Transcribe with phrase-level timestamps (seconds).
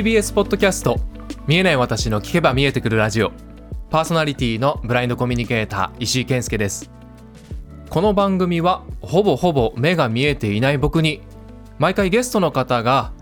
[0.00, 0.98] TBS ポッドキャスト
[1.46, 3.32] 見えない私の聞けば見えてくるラジオ
[3.90, 6.90] パーソナリティのブラインドコミュニケーター石井健介です
[7.90, 11.20] この番組はほぼほぼ目が見えていない僕に
[11.78, 13.12] 毎回ゲストの方が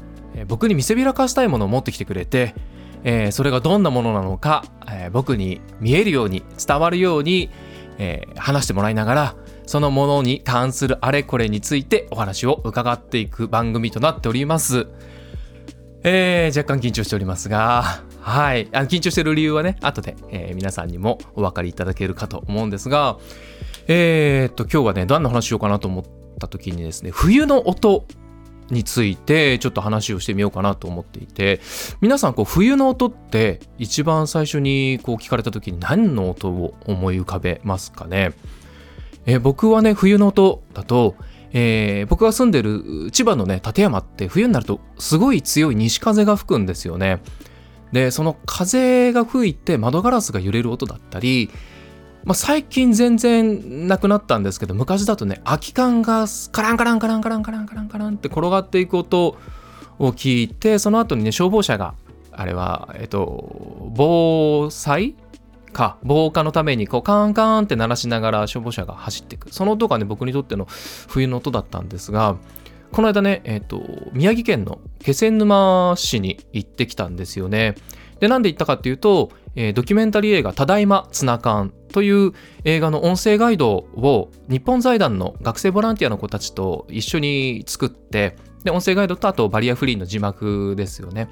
[0.46, 2.55] 僕に見せびらかしたいものを持ってきてくれて、
[3.02, 7.50] えー、それがどんなものなのか、えー、僕に見えるように伝わるように、
[7.98, 9.36] えー、話してもらいながら
[9.66, 14.86] そのものに関するあれこれについてお話を伺っていく番組となっております。
[16.04, 18.68] えー、若干緊張しておりますが、はい。
[18.72, 23.18] あの緊張してる理由はね、後で、えー、皆さんにもお分かりいただけるかと思うんですが、
[23.88, 26.04] えー、っと、今日はね、どんな話しようかなと思っ
[26.38, 28.04] た時にですね、冬の音
[28.70, 31.60] についてちょっと話をしてみようかなと思っていて、
[32.00, 38.34] 皆さん、こう、冬の音って一番最初にこう聞かれた時に何の音を思い浮かべますかね？
[39.27, 41.16] えー、僕はね、冬の音だと、
[41.52, 47.20] えー、僕が住んでる千葉のね館山って冬になるとすごい強い西風が吹くんですよね。
[47.92, 51.50] でその風が吹いて窓ガラスが揺れる音だったり、
[52.24, 59.38] まあ、最近全然なくなったんですけど昔だとね空き缶がカランカランカランカランカランカランカランって転がっていく音
[59.98, 61.94] を聞いてその後にね消防車が
[62.30, 65.16] あれはえっと防災
[65.72, 70.66] か防火のためにこうカーンカーンって鳴らしながら消防車が走っていくその音がね僕にとっての
[71.08, 72.36] 冬の音だったんですが
[72.92, 77.74] この間ね、えーと、宮城県の気仙沼市に行ってきたんですよね。
[78.20, 82.33] でなんで行ったかっていうと、えー、ドキュメンタリー映画「ただいまツナ缶」という
[82.64, 91.28] 映画の音声ガイドを日本財団の学生ボランティアの子たちと一緒に作ってで音声ガイドとあとバリアフリーの字幕ですよね。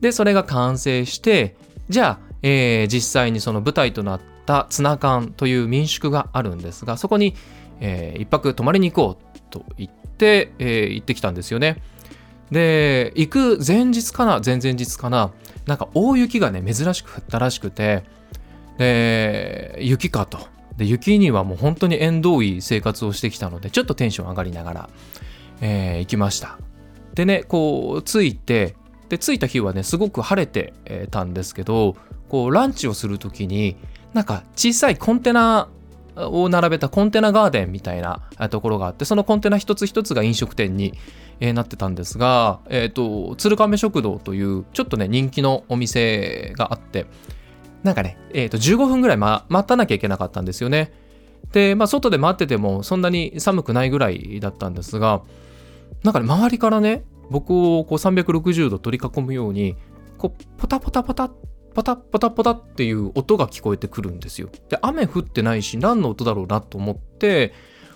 [0.00, 1.56] でそれが完成して
[1.90, 7.34] じゃあえー、実際にその舞台となったツナ缶という民宿があるんですがそこに、
[7.80, 11.82] えー、一泊泊まりに行こうと言って、えー、行ってきたんですよね。
[12.50, 15.32] で行く前日かな前々日かな
[15.66, 18.04] なんか大雪がね珍しく降ったらしくて
[18.76, 20.38] で雪かと
[20.76, 24.90] で雪にはもう本当に縁遠い生活をしてきたのでちょっとテンション上がりながら、
[25.62, 26.58] えー、行きました
[27.14, 28.76] でねこう着いて
[29.08, 30.74] で着いた日はねすごく晴れて
[31.10, 31.96] たんですけど
[32.32, 33.76] こうランチをする時に
[34.14, 35.68] なんか小さいコンテナ
[36.16, 40.94] を並べたコンテナガーデンみたいなところがあってそのコンテナ一つ一つが飲食店に
[41.40, 47.04] なってたんですが、えーと、鶴亀食堂というちょっとね人気のお店があって
[47.82, 50.90] なんかね、えー、と15分ぐらい、ま、待たなきゃいけなかったんですよね。
[51.52, 55.20] で、まあ、外で待っててもそんなに寒くないぐらいだったんですが
[56.02, 59.76] なんかね周りからね僕をこう360度取り囲むように
[60.16, 64.48] こうポタポタポタってパタパタパタっていう音が聞こえてくるんですよ。
[64.68, 67.52] で雨降ってないし何の音だろうなと思って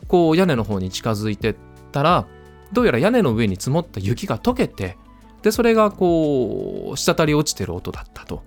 [0.09, 1.57] こう屋根の方に近づいてっ
[1.93, 2.27] たら
[2.73, 4.97] どうやら屋根の上に積もった雪が溶けて
[5.43, 8.43] でそれがこう滴り落ちてる音だったと。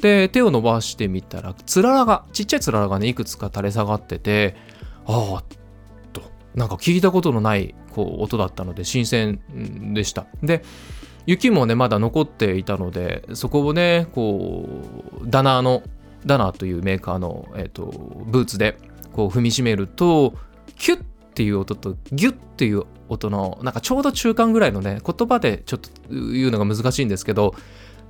[0.00, 4.54] で手を伸ばしてみたらつららがちっちゃいつららがねいくつか垂れ下がってて
[5.06, 5.44] ああ
[6.12, 6.22] と
[6.54, 9.40] なんか聞いたことのないこう音だったので新鮮
[9.94, 10.26] でした。
[10.42, 10.62] で
[11.26, 14.68] 雪もねまだ残っていたのでそこをねこ
[15.22, 15.82] うダナーの
[16.24, 17.84] ダナーというメーカーの、えーと、
[18.26, 18.78] ブーツで
[19.12, 20.34] こう踏みしめると
[20.76, 21.04] キュッっ
[21.34, 27.54] ていう音とギュッっていう音のなんかちょうど中間ぐらいのね言葉でちょっと言うのが難しいんですけど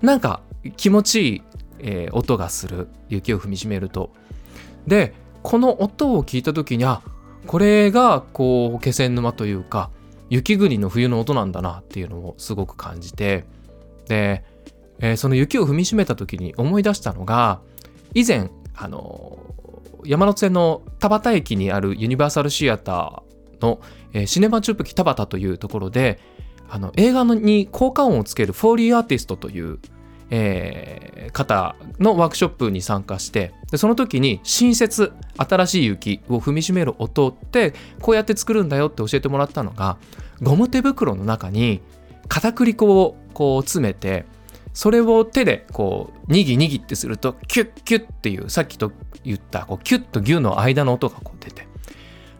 [0.00, 0.40] なんか
[0.76, 1.42] 気持ちいい、
[1.80, 4.10] えー、音がする雪を踏みしめると。
[4.86, 7.02] でこの音を聞いた時にあ
[7.46, 9.90] これがこう気仙沼というか
[10.30, 13.44] 雪国の冬の音なんだなっていうのをすごく感じて
[14.08, 14.44] で、
[14.98, 17.60] えー、その雪を踏みしめた時に思い出したのが
[18.14, 19.38] 以前あの
[20.04, 23.80] 山手線の田端駅にあるユニバーサルシアターの、
[24.12, 26.18] えー、シネマ・チュプキ・タバタというところで
[26.68, 29.78] あの映画に効果音をつけるフォーリーアーティストという
[30.30, 39.98] えー、方のワークショップに参加してでその時に新雪新しい雪を踏みしめる音ってこうやって作るんだよって教えてもらったのが
[40.42, 41.80] ゴム手袋の中に
[42.28, 44.24] 片栗粉をこう詰めて
[44.74, 48.92] それを手でこうにぎにぎってするとキュッキュッっていうさっきと
[49.24, 51.66] 言ったこうキュッとギュの間の音がこう出て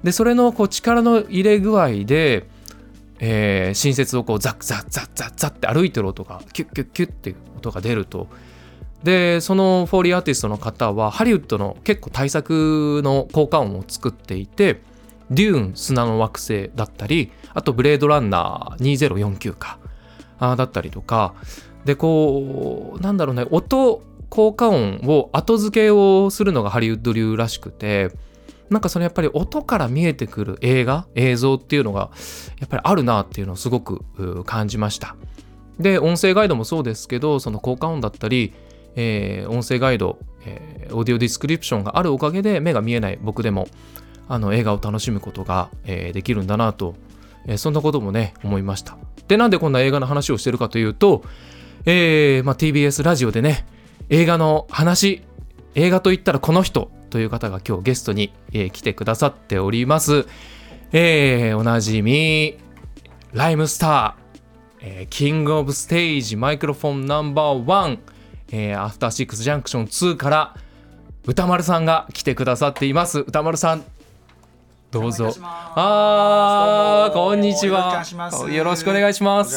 [0.05, 2.47] でそれのこう力の入れ具合で
[3.19, 8.29] えー、新雪をこうザッザッザッザッザッって歩いてる音がキュッキュッキュッって音が出ると。
[9.03, 14.81] でそのフォーリーアーティストの方はハリウッドの結構大作の効果音を作っていて
[15.31, 19.79] デューン砂の惑星だったりあとブレードランナー2049か
[20.39, 21.35] あだったりとか。
[21.85, 28.11] でこうなんだろうね音効果音を後付けをするのがハリウッド流らしくて
[28.71, 32.11] なんかそのやっぱり音から見えてくる映画映像っていうのが
[32.59, 34.05] やっぱりあるなっていうのをすごく
[34.45, 35.17] 感じました。
[35.79, 38.53] で音声ガイドもそうですけどその効果音だったり、
[38.97, 43.69] えー音声ガイド、えー audio description があるおかげで目が見えない僕でも
[44.29, 46.95] あの映画を楽しむことが、えーできるんだなと、
[47.47, 48.97] えーそんなこともね思いました。
[49.29, 51.23] でなんでこんな映画の話をしてるかというと、
[51.85, 53.67] えーまあ、TBS ラジオでね
[54.09, 55.23] 映画の話
[55.75, 60.26] 映画といったらこの人という方が今日ゲストに、えー来てくださっております、
[60.93, 62.58] えーおなじみ
[63.32, 67.99] ライムスター、えー King of Stage microphone number one、
[68.50, 70.56] えーアフターシックスジャンクション2から
[71.26, 73.19] 歌丸さんが来てくださっています。
[73.19, 73.85] 歌丸さん
[74.93, 75.35] どうぞ。
[75.43, 78.05] あーこんにちは。
[78.50, 79.56] よろしくお願いします。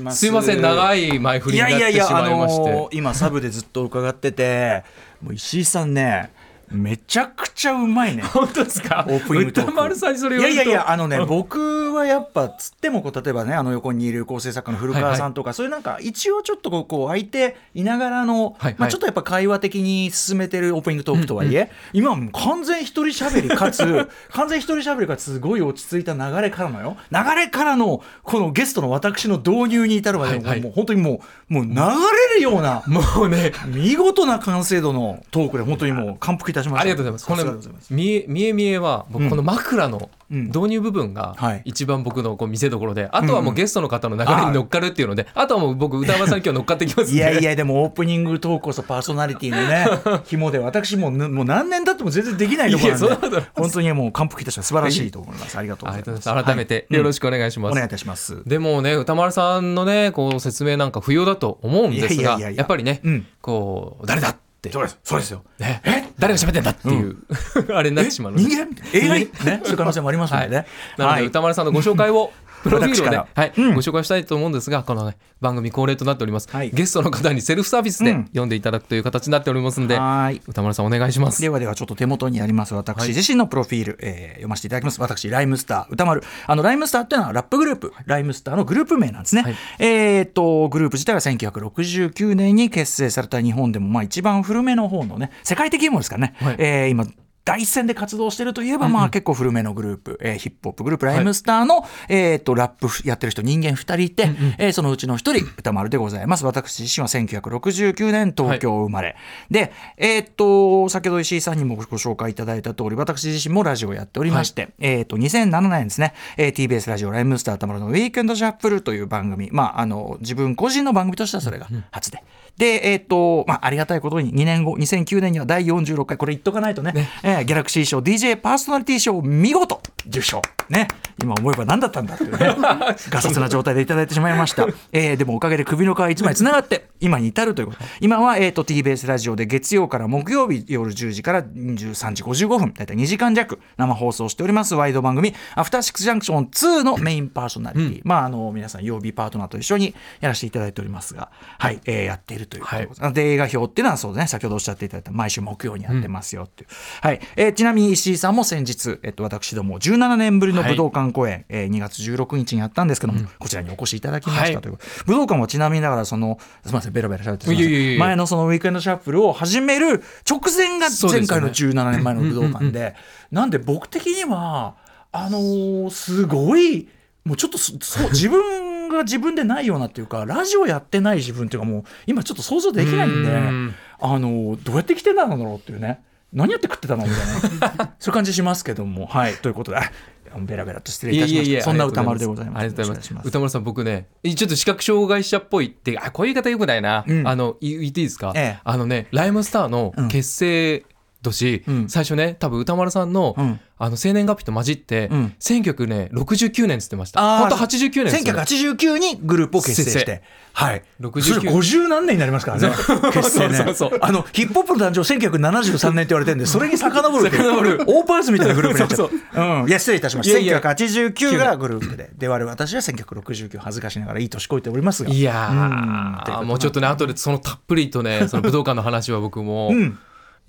[0.00, 0.18] ます。
[0.18, 2.70] すいません長い前振りになってしまいまして。
[2.70, 4.82] あのー今サブでずっと伺ってて、
[5.22, 6.32] もう石井さんね、
[6.70, 8.22] めちゃくちゃうまいね。
[8.22, 9.04] 本当ですか？
[9.08, 9.70] オープニングトーク。
[9.72, 18.74] 歌丸さんにそれいやいやいや、あのね、 僕はやっぱ、つってもこう、例えばね、あの横にいる構成作家の古川さんとか、そういうなんか、一応ちょっとこう、こう相手いながらの、はいはい。
[18.78, 23.80] まあちょっとやっぱ会話的に進めてるオープニングトークとはいえ、今はもう完全一人喋りかつ、
[24.32, 26.96] 完全一人喋りかつ、すごい落ち着いた流れからのよ。
[27.10, 30.60] 流れからの、このゲストの私の導入に至るまで、はいはい。
[30.60, 31.20] もう本当にも
[31.50, 33.52] う、もう流れるような、もうね。
[33.66, 36.80] 見事な完成度のトークで、本当にもう感服いたしました。
[36.82, 37.26] ありがとうございます。
[37.26, 47.12] この見え見え見えは僕うんこの枕のうん導入部分がはい一番僕のこう見せ所で、あとはもうゲストの方の流れに乗っかるっていうので、あとはもう僕歌丸さんに今日乗っかってきます。
[47.12, 54.68] いやいや、でもオープニングトークこそパーソナリティのね、紐で、私ももう何年経っても全然できないところなで、本当にもう感服いたします。
[54.68, 55.58] 素晴らしいと思います。
[55.58, 56.44] ありがとうあございます。
[56.44, 57.72] 改めてよろしくお願いします。
[57.72, 58.42] お願いいたします。
[58.46, 64.98] でもね歌丸さんのねこう説明なんか不要だと思うんですがいやっぱりね、うんこう誰だってそうです。
[65.02, 65.42] そうですよ。
[65.58, 67.16] ね、誰が喋ってんだっていう、
[67.74, 69.20] あれになってしまうので人間 ?AI?
[69.20, 70.66] ね、そういう可能性もありますのでね。
[70.96, 72.30] なので、歌丸さんのご紹介を、
[72.62, 73.74] プロフィールをね、はい、うん。
[73.74, 76.48] ご紹介したいと思うんですが、このね、番組恒例となっております。
[76.50, 76.70] はい。
[76.70, 78.24] ゲストの方にセルフサービスでうん。
[78.26, 80.42] 読んでいただくという形になっておりますので、はーい。
[80.46, 81.40] 歌丸さんお願いします。
[81.40, 85.00] ではではちょっと手元にあります私自身のプロフィール、えー読ませていただきます。
[85.00, 85.86] 私ライムスター。
[85.90, 86.22] 歌丸。
[86.46, 87.92] あのライムスターっていうのはラップグループ。
[88.06, 89.56] ライムスターのグループ名なんですね、はい。
[89.78, 96.56] えーっとグループ自体は1969年に結成された日本でもまあ一番古めの方のね世界的にもですからね、はい。
[96.58, 97.06] えー今
[97.44, 106.44] 第一線で活動してるといえば、まあ結構古めのグループ、えーヒップホップグループライムスターの、えーっとラップやってる人人間2人いて、えーそのうちの1人歌丸でございます。
[106.44, 109.16] 私自身は1969年東京生まれ、
[109.50, 119.48] でえーっと先ほど石井さんにもご紹介いただいた通り私自身もラジオをやっておりまして、えーっと2007年ですね、えー TBS ラジオライムスター歌丸のウィークエンドシャッフルという番組。
[119.50, 122.22] まああの自分個人の番組としてはそれが初で。
[122.56, 130.42] で、えーっと、まあ、ありがたいことに2年後、2009年には第46回、これ言っとかないとね、えーギャラクシー賞 DJ パーソナリティ賞見事受賞。
[130.68, 130.88] ね。
[131.22, 132.38] 今思えば何だったんだっていうね、
[133.10, 134.66] ガサツな状態でいただいてしまいました。
[134.92, 137.78] えーでもおかげで首の皮一枚つながって、今に至るということ。
[138.00, 148.00] 今は、えーっと、TBS ラジオで月曜から木曜日夜10時から23時55分、だいたい2時間弱生放送しておりますワイド番組、アフターシックスジャンクション2のメインパーソナリティ。
[148.04, 153.12] まあ、あの、皆さん曜日パートナーと一緒にやらせていただいておりますが、はい、えーやっているということでござい。
[153.14, 156.68] で、映画表っていうのはそうね、先ほどおっしゃっていただいた毎週木曜にやってますよっていう。
[157.00, 157.20] はい。
[157.36, 164.72] えーちなみに石井さんも先日、えっと、私ども17年ぶりの武道館公演、えー2月16日にやったんですけども、こちらにお越しいただきました、はいという。
[164.72, 172.94] ことで武道館はちなみにながら、その、すみません、ベラベラ喋ってすみ前のそのウィークエンドシャッフルを始める直前が前回の17年前の武道館で、
[173.30, 174.74] なんで僕的には、
[175.12, 176.88] あのーすごい、
[177.24, 177.74] もうちょっとそ
[178.10, 183.74] 自分が自分でないようなっていうかラジオやってない自分っていうかもう今ちょっと想像できないんでうん。
[184.00, 186.02] あのどうやって来てたんだろうっていうね。
[186.32, 187.94] 何やって食ってたのみたいな。
[187.98, 189.06] そういう感じしますけども。
[189.06, 189.34] はい。
[189.34, 189.78] ということで。
[189.78, 189.90] あ
[190.38, 191.64] ベラベラと失礼いたしました。
[191.64, 192.58] そんな歌丸でございます。
[192.60, 193.28] ありがとうございます。
[193.28, 197.26] 歌丸さん僕ねちょっと視覚障害者っぽいってあこういう言い方よくないな、うん。
[197.26, 198.60] あのい言っていいですか、ええ。
[198.62, 200.08] あのねライムスターのうん。
[200.08, 200.84] 結成
[201.22, 208.26] 年、うん最初ね多分歌丸さんの,、うんあの生年月日と混じって、うん1969年っつってました本当89年です
[208.64, 210.22] よ1989にグループを結成して、
[210.52, 210.82] はい。
[211.00, 212.68] 69それ50何年になりますからね。
[213.12, 213.54] 結成ね。
[213.54, 217.30] そうそうあの、ヒップホップの誕生1973年って言われてるんで、それに遡る。
[217.30, 219.62] 遡るオーパーツみたいなグループになっちゃそうう。
[219.62, 219.68] うん。
[219.68, 220.38] いや、失礼いたしました。
[220.38, 222.10] いやいや1989がグループで。
[222.16, 225.10] で、我々私は1969恥ずかしながらいい年こいておりますが。
[225.10, 229.98] いやうんということーもうちょっとね後でそのたっぷりとねその武道館の話は僕も、うん。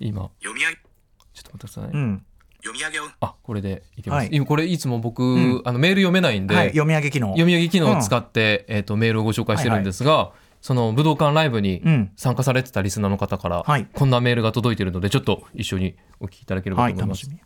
[0.06, 2.24] 今読み上げちょっと待ってくださいね、うん。
[2.62, 6.68] 読み上げをあこれでいけます、はい今これいつも僕、んあのメール読めないんで、はい。
[6.68, 7.28] 読み上げ機能。
[7.28, 16.94] 読み上げ機能を使って、えー、とメールをご紹介してるんですが、その武道館ライブにうん参加されてたリスナーの方から、はいこんなメールが届いているのでちょっと一緒にお聞きいただければはい。
[16.94, 17.26] と思います。
[17.26, 17.42] 楽し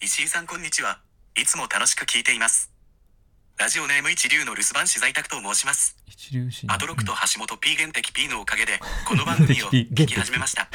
[0.00, 0.06] み。
[0.06, 0.98] 石井さんこんにちは
[1.36, 2.74] いつも楽しく聞いています
[3.56, 5.96] ラジオネーム一流の留守番師在宅と申します。
[6.06, 10.68] 一流シアトロクと橋本 P 原的 P のおかげで、この番組を 聞き始めました。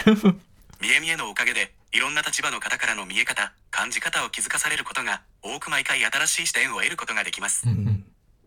[0.81, 7.65] 見え見えのおかげで、いろんな立場の方からの見え方、感じ方を気づかされることが、多く毎回新しい視点を得ることができます。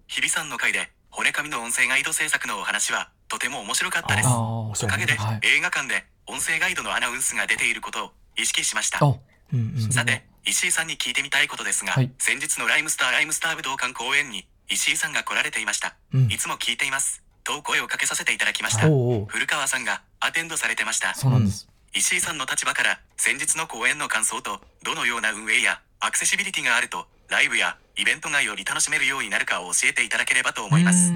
[0.07, 4.29] 日比さんの回で、骨紙の音声ガイド制作のお話は、とても面白かったです。
[4.29, 8.99] あおかげで、はい映画館で音声ガイドのアナウンスが出ていることを意識しました。
[9.03, 15.97] あうんうんさて、石井さんに聞いてみたいことですが、はい先日のライムスターライムスター武道館公演に石井さんが来られていました。
[16.15, 17.23] うんいつも聞いています。
[17.45, 18.89] と声をかけさせていただきました。
[18.89, 21.15] おうおう古川さんがアテンドされてました。
[21.15, 31.13] そうなんです、石井さんの立場から先日の公演の感想とどのような運営やアクセシビリティがあるとライブやイベントがより楽しめるようになるかを教えていただければと思います。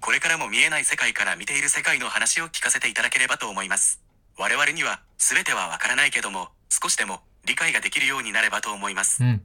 [0.00, 4.00] これからも見えない世界から見ている世界の話を聞かせていただければと思います。
[4.38, 9.22] 我々には全てはわからないけども少しでも理解ができるようになればと思います。
[9.22, 9.26] う。
[9.26, 9.42] ん。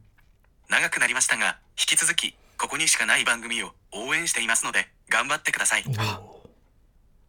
[0.70, 5.84] 長くなりましたが引き続きここにしかない番組を応援していますので頑張ってください。
[5.84, 6.36] はい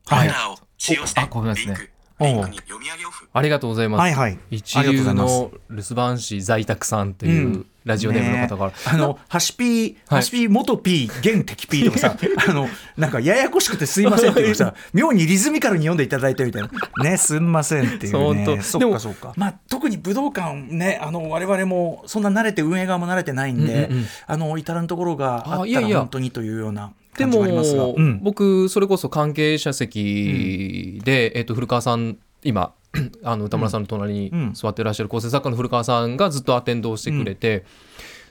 [0.07, 3.29] フォルダーを使用してリンクリンクに読み上げオフ。
[3.33, 4.39] ありがとうございます、はいはい。
[4.51, 5.35] 一ありがとう流ございます。
[5.35, 7.67] の留守番師在宅さんっていううん。
[7.87, 9.97] ラジオネームの方から、ねあの、ハシピー、はい。
[10.09, 12.17] ハシピー元 P、現敵 P とかさ、
[12.49, 17.05] あの、なんかややこしくてすいませんっていうさ、 妙にリズミカルに読んでいただいてみたいな。
[17.05, 18.45] ね、すんませんっていうそうね。
[18.45, 19.21] 本当でもそっか。
[19.21, 19.33] そっか。
[19.37, 24.07] まあ、特に武道館ね、あの、我々もそんな慣れて、運営側も慣れてないんで、うんうんうん。
[24.27, 26.81] あの、至らんところがあったら本当にというような。
[26.81, 27.85] で感じはありますが。
[27.85, 28.21] も、うん。
[28.23, 32.73] 僕それこそ関係者席で、えっと古川さん今
[33.25, 34.53] あの歌村さんの隣にうん。
[34.55, 37.65] 座ってらっしゃる構成作家の古川さんがずっとアテンドをしてくれて、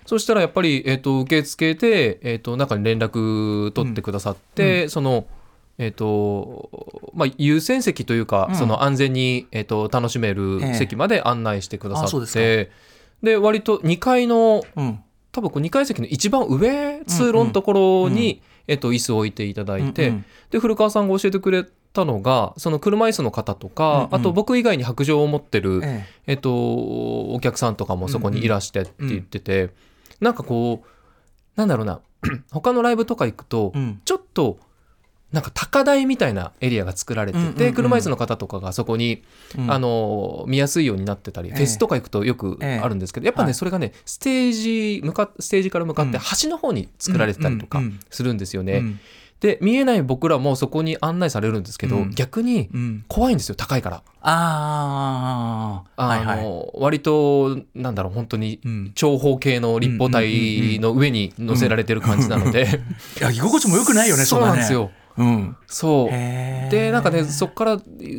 [0.06, 5.26] そしたらやっぱり、えっと受け付けて、えっと中に連絡取ってくださって、その
[5.78, 6.70] えっと
[7.14, 8.56] まあ、優先席というか、うん。
[8.56, 10.74] その安全に、えっと楽しめるええ。
[10.76, 12.72] 席まで案内してくださって、
[13.22, 15.00] で割と2階のうん。
[15.32, 17.74] 多分こう2階席の一番上通路のとこ
[18.08, 20.26] ろに、うんえっと、椅子を置いていただいて、うんうん。
[20.52, 24.16] で古川さんが教えてくれたのがその車椅子の方とか、うんうん。
[24.16, 26.34] あと僕以外に白状を持ってる、ええ。
[26.34, 29.72] っと、お客さんとかもそこにいらしてって言ってて、
[30.20, 30.88] なんかこう
[31.56, 32.02] なんだろうな
[32.52, 34.02] 他のライブとか行くと、えうん。
[34.04, 34.58] ちょっと
[35.36, 39.22] なんか高台みたいなエリアが作られてて、車椅子の方とかがそこに
[39.58, 48.78] うんあの見やすいようになってたり、ええフェスとか行くとよくあるんですけど、やっぱね、はいそれがねステージ向かステージから向かってうん端の方に作られてたりとかするんですよね。
[48.78, 49.00] うん
[49.42, 53.06] で見えない僕らもそこに案内されるんですけど、うん逆にうん。
[53.10, 54.02] 怖いんですよ高いから。
[54.22, 56.36] ああ。
[56.38, 58.92] の割となんだろう本当にうん。
[58.96, 62.82] 長方形の立方体の上に乗せられてる感じなので、
[63.20, 64.72] いや、居心地も良くないよね、そうなんです。
[64.72, 64.90] よ。
[65.18, 65.58] うん。
[65.68, 66.10] そう。
[66.10, 67.78] でなんかねそこから、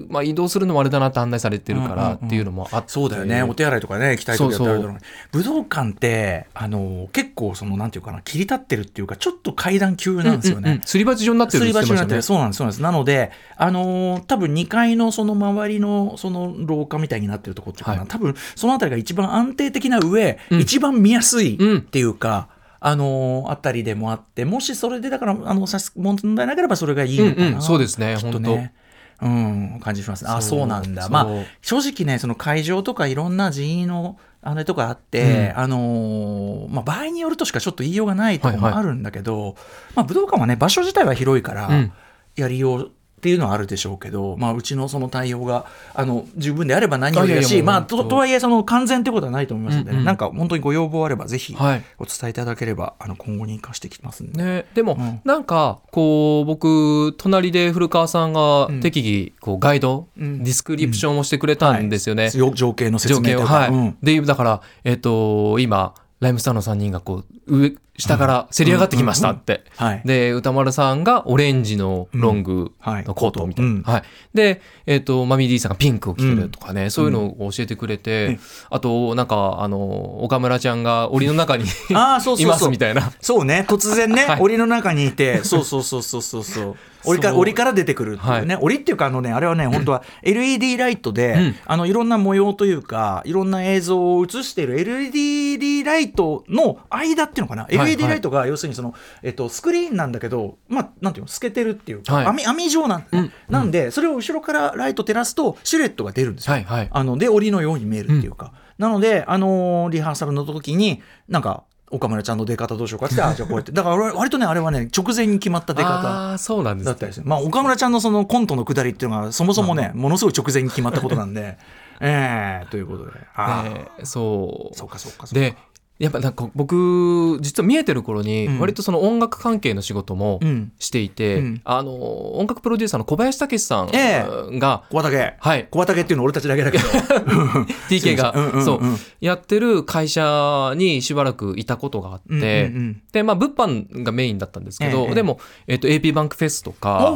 [0.08, 3.42] まあ、移動するのもあれだなって案内されてるからっていうのもあって、そうだよね。
[3.42, 5.00] お手洗いとかね、行きたい時だってあるだろうね
[5.32, 10.80] そう武道館って、あの、結構その、なんていうかな、切り立ってるっていうか、ちょっと階段急なんですよね。
[10.84, 12.22] すり鉢状になってるすり鉢になってる。
[12.22, 12.82] そうなんです、そうなんです。
[12.82, 18.08] なので、あのー多分2階のその周りのその廊下みたいになってるとこっていうかな、はい。
[18.08, 20.60] 多分そのあたりが一番安定的な上、うん。
[20.60, 22.48] 一番見やすいうんっていうか、
[22.80, 25.66] あのーあたりでもあって、もしそれでだから、あの、
[25.97, 27.47] 問題なければそれがいいのかな。
[27.47, 28.75] うんうんそうですねきっとね。
[29.23, 30.30] うん、感じしますね。
[30.30, 31.09] あ、そうなんだ。
[31.09, 31.26] まあ、
[31.62, 39.56] 正直ね、その会場とかいろんな人員のあれとかあって、うんあのーまあ、場合によるとしかちょっと言いようがないところもはいはいあるんだけど、
[39.95, 41.92] まあ、武道館はね、場所自体は広いから、うん
[42.37, 42.92] やりよう
[43.26, 49.95] っていうのはあるでしょうけど、まあ、うちのその対応があの十分であれば何よりだし、まあ、ととはいえその完全ってことはないと思いますので、ね。
[49.95, 51.85] うんうんなんか本当にご要望あればぜひはい。
[51.99, 54.45] お伝えいただければ、あの今後に生かしていきますんで。
[54.45, 55.21] ね、でも、うん。
[55.25, 58.80] なんかこう僕隣で古川さんがうん。
[58.80, 60.45] 適宜こうガイド、うん。
[60.45, 62.30] ディスクリプションをしてくれたんですよね。
[62.37, 63.54] よ情景の説情景を、明とか。
[63.54, 63.71] はい。
[63.71, 63.97] うん。
[64.00, 69.64] でだから、えっと今ライムスターの3人がこう上下からせり上がってきましたって。
[69.76, 70.02] はい。
[70.04, 73.04] で宇多丸さんがオレンジのロングはい。
[73.04, 73.62] のコートみた。
[73.62, 73.82] いな、うん。
[73.82, 74.02] はい、
[74.34, 82.58] で、えっとマミー D さんがピンクを着てるとかね、そういうのを教えてくれて、うんあとなんかあの岡村ちゃんが檻の中に ああ、そういまそう。
[82.60, 82.68] そう。
[82.68, 83.12] すみたいな。
[83.20, 84.40] そうね、突然ね、はい。
[84.40, 86.76] 檻の中にいて、そうそうそうそうそうそう。
[87.06, 91.56] 檻か檻から出てくるっていうね、檻っていうかあのねあれはね本当は LED ライトで、うん。
[91.64, 102.26] あのいろんな模様というかいろんな映像を映している LED ライトの間っていうのかな、い LED ライトが要するにその、えっと、スクリーンなんだけどまあなんていうの透けてるっていうか、はい。
[102.26, 106.88] 網網状なんだね、うんなんでそれを後ろからライト照らすとシルエットが出るんですよ、はいはい。
[106.90, 113.72] あので檻のように見えるっていうか、なので、あのーリハーサルの時になんか岡村ちゃんの出方どうしようかって あじゃあこうやって。
[113.72, 117.26] だから俺割とねあれはね直前に決まった出方そうなんだったりする。
[117.26, 121.58] まあ岡村ちゃんのそのコントのくだりっていうのがそもそもね、ものすごい直前に決まったことなんで。
[121.98, 123.12] ええということで。
[123.34, 124.76] ああ、ねそう。
[124.76, 125.40] そうかそうかそうか。
[125.40, 125.56] で
[125.98, 128.60] やっぱなんか僕実は見えてる頃にうん。
[128.60, 130.72] 割とその音楽関係の仕事もうん。
[130.78, 131.60] していて、うん。
[131.64, 134.24] あの音楽プロデューサーの小林武史さんえ
[134.58, 135.34] が、小畑。
[135.38, 135.68] はい。
[135.70, 136.84] 小畑っていうの俺たちだけだけど。
[137.88, 138.80] TK が、 うんうんうんそう。
[139.20, 142.48] やってる会社にしばらくいたことがあって、うんうんう
[142.90, 143.02] ん。
[143.12, 147.14] でまあ物販がメインだったんですけど、ええでも、えっと AP バンクフェスとか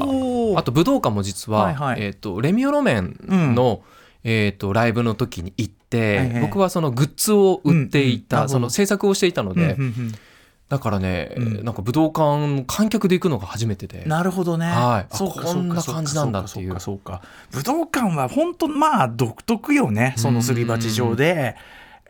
[0.56, 2.02] あと武道館も実は、はいはい。
[2.02, 3.16] えっとレミオロメン
[3.54, 3.82] の、
[4.24, 10.14] えっとライブの時に行って、ええ僕はそのグッズを売っていた、うんうんその制作をしていたので、うんうんうん
[10.70, 14.04] だからね、うんなんか武道館観客で行くのが初めてで。
[14.06, 14.66] なるほどね。
[14.66, 20.14] はいあそうかこんな感じなんだっていうそうかそうかそうか武道館は本当まあ独特よね。
[20.16, 21.56] そのすり鉢状で。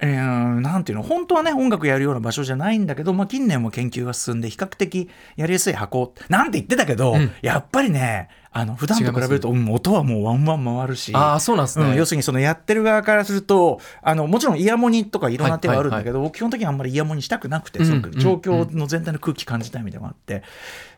[0.02, 11.12] えーなんていうの本当はね音楽やるような場所じゃないんだけど、まあ、近年も研究が進んで比較的やりやすい箱なんて言ってたけど、うんやっぱりねあの普段と比べると、うん音はもうワンワン回るし。
[11.14, 20.42] ああそうなんですね、うん、要するにそのやってる側からするとあのもちろんイヤモニとかいろんな手はあるんだけど、僕基本的にあんまりイヤモニしたくなくて、うん状況の全体の空気感じたいみたいなのがあって、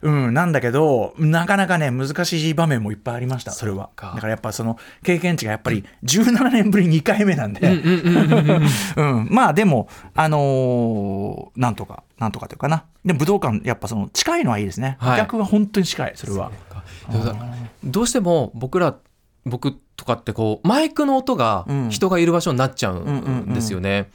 [0.01, 3.91] うん、なんだけどなかなかね難しい場面もいっぱいありましたそれは。
[3.97, 7.83] かだからやっぱその経験値がやっぱり17年ぶり2回目なんで、
[9.29, 12.85] まあでも、あのーなんとか、なんとかというかな。
[13.05, 14.97] でも武道館、やっぱその近いのはいいですね。
[15.01, 15.15] はい。
[15.15, 16.51] お客が本当に近い、それは。
[17.85, 18.97] どうしても僕ら
[19.45, 24.11] 僕とかってこうマイクの音がうん人がいる場所になっちゃううんですよね。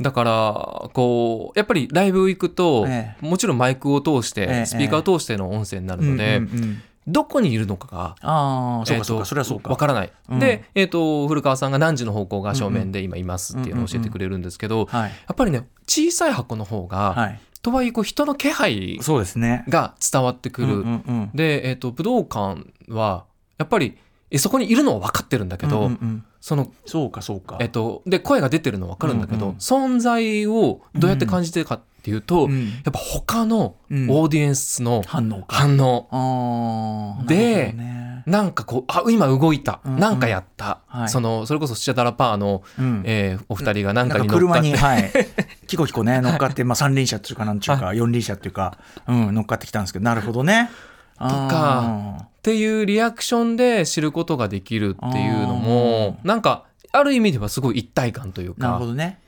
[0.00, 9.70] だからこうやっぱりライブ行くと、えもちろんマイクを通して、ええスピーカーを通しての音声になるので、うんうんうんどこにいるのかがああ、そうかそれはそうか。
[9.70, 10.12] わからない。
[10.30, 15.10] うんで、えー、と古川さんが何時の方向が正面で今いますっていうのを教えてくれるんですけど、はい。
[15.10, 17.40] やっぱりね小さい箱の方が、はい。
[17.62, 19.64] とはいえこう人の気配そうですね。
[19.68, 20.80] が伝わってくる。
[20.80, 21.30] うんうんうん。
[21.34, 23.24] で、えー、と武道館は
[23.58, 23.96] やっぱり
[24.32, 26.24] えそこにいるのは分かってるんだけど、うんうんうん。
[26.40, 27.58] そのそうかそうか。
[27.60, 32.70] えっと、で声が出てるの分かるんだけど、うんうん存在をどうやって感じてるかっていうと、うん。
[32.70, 34.10] やっぱ他のうん。
[34.10, 35.54] オーディエンスの反応か。
[35.54, 37.24] 反応。
[37.26, 38.02] でね。
[38.24, 40.00] なんかこうあ今動いた、うんうん。
[40.00, 41.08] なんかやった、はい。
[41.08, 43.02] そのそれこそスチャダラパーの、うん。
[43.04, 45.12] えーお二人がなんかに乗っかってか車に、はい。
[45.72, 48.76] キコキコね、乗っかって、まあ三輪車っていうか、なんちゅうか、四輪車っていうか、
[49.08, 50.70] うん、乗っかってきたんですけど、なるほどね。
[51.18, 58.66] とかっていうリアクションで知ることができるっていうのもなんかある意味ではすごい一体感というか。
[58.66, 59.18] なるほどね。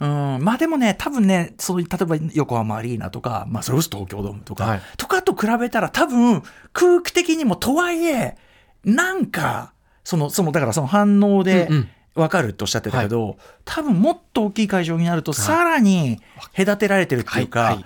[0.00, 4.80] うん、まあでもね、多分ね、そういう、例えば横浜アリーナとか、まあそれこそ東京ドームとか、はい。
[4.96, 8.36] とかと比べたら多分空気的にもとはいえ、
[8.84, 16.20] なんか、その、その、だからその反応でうんうん分かるっておっしゃってたけど、多分もっと大きい会場になるとさらに
[16.56, 17.78] 隔てられてるっていうか、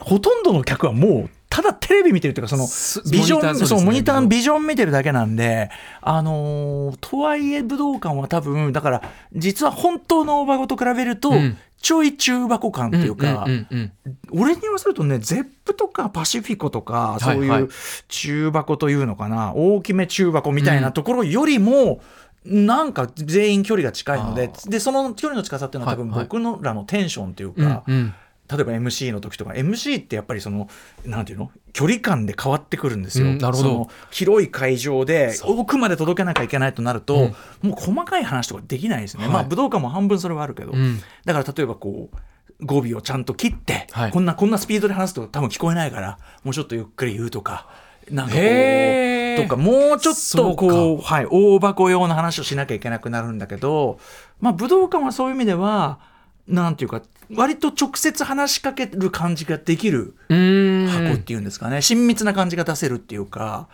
[0.00, 3.66] ほとんどの客はもう、ただテレビ見てるっていうか、そのすビジョン、モニね。
[3.66, 9.02] そう、モニターのビビジョン見てるだけなんで、あのーとはいえ武道館は多分、だから、
[9.34, 11.56] 実は本当の大箱と比べると、うん。
[11.80, 17.48] ちょい中箱感っていうか、うんうんうん俺に言わせるとね、ゼップとかパシフィコとか、そういはい。
[17.48, 17.68] はいう
[18.08, 22.00] 中箱というのかな、大きめ中箱みたいなところよりも、
[22.44, 28.14] なんか全員距離が近いのであ、で、その距離の近さっていうのは多分僕のらのテンションっていううんか、うん。
[28.50, 30.68] 例えば MC の時とか MC ってやっぱりその
[31.04, 31.50] なんていうの？
[31.74, 33.68] 距離感で変わってくるんですよ、うんなるほど。
[33.68, 37.70] その広い会場で奥まで届けなきゃいけないとなると、うん。
[37.70, 39.32] もう細かい話とかできないですね、はい。
[39.32, 41.00] まあ武道館も半分それはあるけど、うん。
[41.26, 42.16] だから例えばこう
[42.64, 44.10] 語尾をちゃんと切って、はい。
[44.10, 47.68] こんなこんなスピードで話すと多分聞こえないからもうちょっとゆっくり言うとか
[48.10, 48.42] なんかこう
[49.42, 53.98] とかもうちょっとこそううはい、大箱用の話をしなきゃいけなくなるんだけど、
[54.40, 55.98] まあ、武道館はそういう意味では
[56.46, 57.02] なんていうか
[57.34, 63.68] 割と直接話しかける感じができる箱っていうんですかね、親密な感じが出せるっていうか。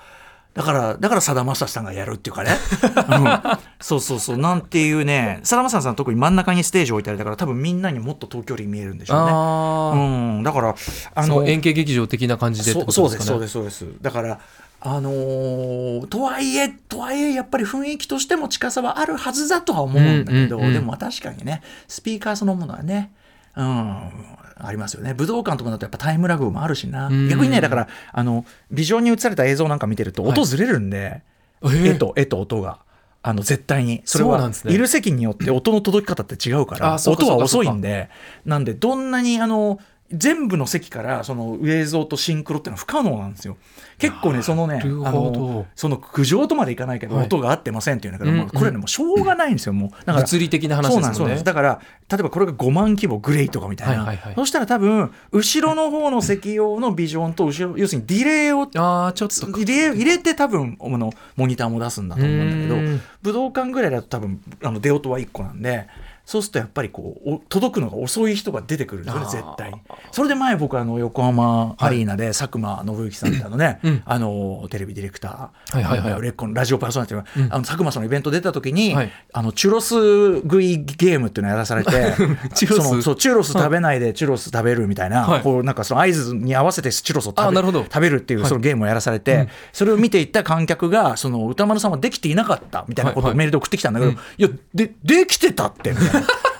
[0.54, 2.52] だからだからさだまさしさんがやるっていうかね、
[3.10, 3.58] うん。
[3.80, 4.38] そうそうそう。
[4.38, 7.18] なんていうねさだまさしさん特に真ん中にステージ置いてある。
[7.18, 9.32] だから多分みんなにもっと遠距離に見えるんでしょうね。
[10.36, 10.74] うん、だから
[11.16, 13.40] あそう円形劇場的な感じでってそうことそうですかね。
[13.40, 14.02] ですそうですそうです。
[14.02, 14.38] だから
[14.86, 20.74] あのーとはいえとはいえやっぱり雰囲気としても近さはあるはずだとは思うんだけど、うんうんうん。
[20.74, 23.10] でも確かにねスピーカーそのものはね
[23.56, 25.14] うんありますよね。
[25.14, 27.28] 武道館とかだとやっぱタイムラグもあるしな、うん。
[27.30, 31.22] 逆にねだからあのビジョンに映された映像なんか見てると音ずれるんで、
[31.62, 31.92] えー。
[31.92, 32.84] 絵と絵と音が。
[33.26, 34.02] あの絶対に。
[34.04, 38.10] それはいる席によって音の届き方って違うから音は遅いんで
[38.44, 39.80] なんでどんなにあの
[40.16, 43.56] 全部の席からその映像とシンクロっていうのは不可能なんですよ。
[43.98, 47.26] 結構ねそのねあのその苦情とまでいかないけど、はい。
[47.26, 49.90] 音が合ってませんっていうんだけど、うんこれねもうしょうがないんですよもう。
[49.90, 51.42] だから物理的な話ですね。
[51.42, 54.34] だから例えばこれが5万規模グレイとかみたいな、はいはいはい。
[54.34, 63.00] そしたら多分後ろの方の席用のビジョンと後ろ要するにディレイをああちょっと入れ入れて多分あのモニターも出すんだと思うんだけどうん。
[63.22, 65.88] 武道館ぐらいだと多分あの出音は1個なんで
[66.24, 69.80] そうするとやっぱりこうお届くのが遅い人が出てくるんですよね絶対に。
[70.10, 74.02] それで前僕あの横浜アリーナで佐久間信之さんってあのね、うん。
[74.06, 76.22] あのテレビディレクター、はいはいはい。
[76.22, 79.12] レッコンラジオパーソナリティの,、あの佐久間さんのイベント出た時に、はい。
[79.32, 81.90] あのチュロス食いゲームっていうのやらされて
[82.54, 83.02] チュロス。
[83.02, 85.42] そうチュロス食べないでチュロス食べるみたいな、はい。
[85.42, 93.34] こうなんかその合図に合わせてチュロスを食べる食べるっていうそのゲームをやらされて、それを見ていった観客がその歌丸さんはできていなかったみたいなことはいはい。
[93.34, 96.13] をメールで送ってきたんだけど、いやでできてたってみたいな。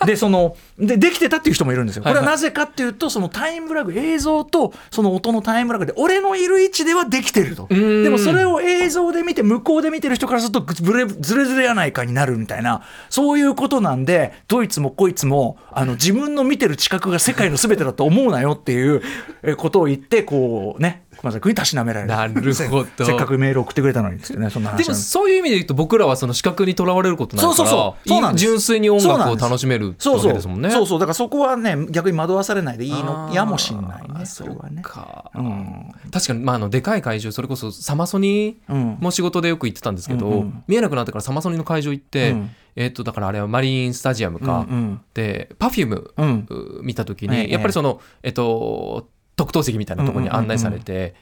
[0.07, 2.03] でそのでできてたっていう人もいるんですよ。
[2.03, 7.65] これはなぜかっていうとそのタイムラグ映像とその音のタイムラグで俺のいる位置ではできてると。
[7.73, 11.07] んでもそれを映像で見て向こうで見てる人からするとずれ
[11.45, 19.03] ずれやないかになるみたいなそういうことなんでどいつもこいつもあの自分の見てる知覚が世界の全てだと思うなよっていう
[19.43, 22.13] えことを言ってこうね熊崎君にたしなめられる。
[22.13, 22.53] なるほど。
[22.53, 22.69] せ
[23.05, 28.09] せっかくメール送ってくれたのにですねそんな話でもそういう意味で言うと僕らはその視覚にとらわれることないからそうそうそう。
[28.09, 30.71] そう純粋に音楽を楽しめるってわそうそうけですもんね。
[30.71, 30.99] そうそう。
[31.01, 34.77] だからそこはね逆に惑わされないでいいのやもしんないねそれはね。
[34.81, 35.31] うか。
[35.35, 35.93] うん。
[36.11, 38.99] 確かに、まあ、あのでかい会場それこそサマソニうん。
[39.01, 40.63] も仕事でよく行ってたんですけど、うんうん。
[40.69, 42.51] 見えなくなってからサマソニの会場行って、うん。
[42.77, 46.49] えっとだからあれはマリンスタジアムか、うんで Perfume うん。
[46.83, 47.51] 見た時に、ええ。
[47.51, 51.15] やっぱりその、えっと、特等席みたいなところに案内されて、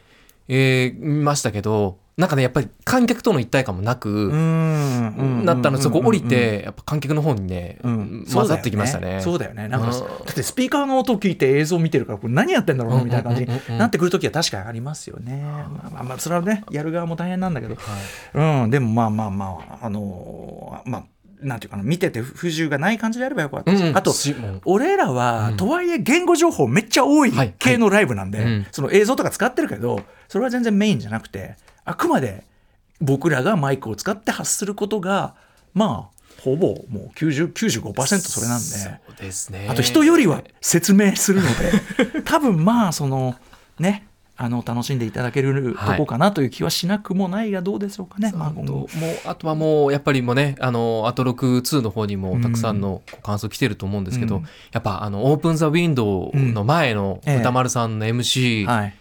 [0.48, 8.26] えー見ましたけどなんかねやっぱり観客との一体感もなく、うんなったのでそこ降りてやっぱ観客の方にね、うん。
[8.32, 9.20] 混ざってきましたね。
[9.22, 9.66] そうだよね。
[9.66, 9.98] なんかうん。
[9.98, 13.46] だってスピーカーの音聞いて映像見てるからこれ何やってんだろうなみたいな感じ。
[13.72, 15.42] になってくる時は確かにありますよね。
[15.42, 17.76] まあまあまあそれはねやる側も大変なんだけど。
[18.34, 18.70] うん。
[18.70, 21.04] でもまあまあまああのーまあ
[21.42, 23.96] なんていうかな見てて不自由がない感じであればよかったし、うん。
[23.96, 24.12] あと
[24.64, 25.56] 俺らは、うん。
[25.56, 27.54] とはいえ言語情報めっちゃ多いはい。
[27.58, 28.46] 系のライブなんで、はい。
[28.46, 32.44] うんその映像とか使ってるけどそれは全然メインじゃなくてあくまで
[33.00, 35.34] 僕らがマイクを使って発することが
[35.74, 38.64] まあほぼもう90 95%それなんで。
[38.64, 39.66] そうですね。
[39.70, 41.48] あと人よりは説明するの
[42.12, 43.36] で 多分まあその
[43.78, 48.32] ねあの楽しんでいただけるとこかなという気はしなくもないがどうでしょうかね。
[48.34, 48.72] まああと今後。
[48.72, 48.88] もう
[49.26, 54.42] あとはもうやっぱりもうねあのアトロク2の方にもたくさんの感想来てると思うんですけど、うん。
[54.72, 58.94] やっぱあのオープンザウィンドウの前の歌丸さんの MC はい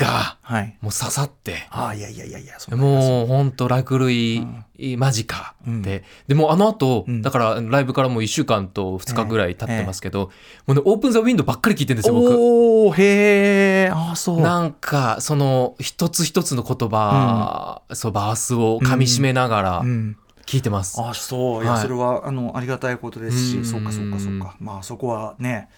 [0.00, 0.76] がはい。
[0.80, 4.46] もう刺さって、ああいやいやいやいやもう本当落類
[4.78, 5.82] 間近うん。
[5.82, 7.22] で、でもあの後、うん。
[7.22, 10.30] だからライブからもう1週間と2日ぐらい経ってますけど、
[10.66, 12.34] もうねオープンザウィンドウばっかり聞いてるんですよ僕。
[12.34, 14.40] おおへえああそう。
[14.40, 20.16] なんかその一つ一つの言葉、そうバースを噛み締めながらうん。
[20.46, 21.00] 聞いてます。
[21.00, 21.62] あそう。
[21.62, 21.82] いや、はい。
[21.82, 23.64] それはあのありがたいことですし、うん。
[23.64, 24.56] そうかそうかそうか。
[24.58, 25.68] まあそこはね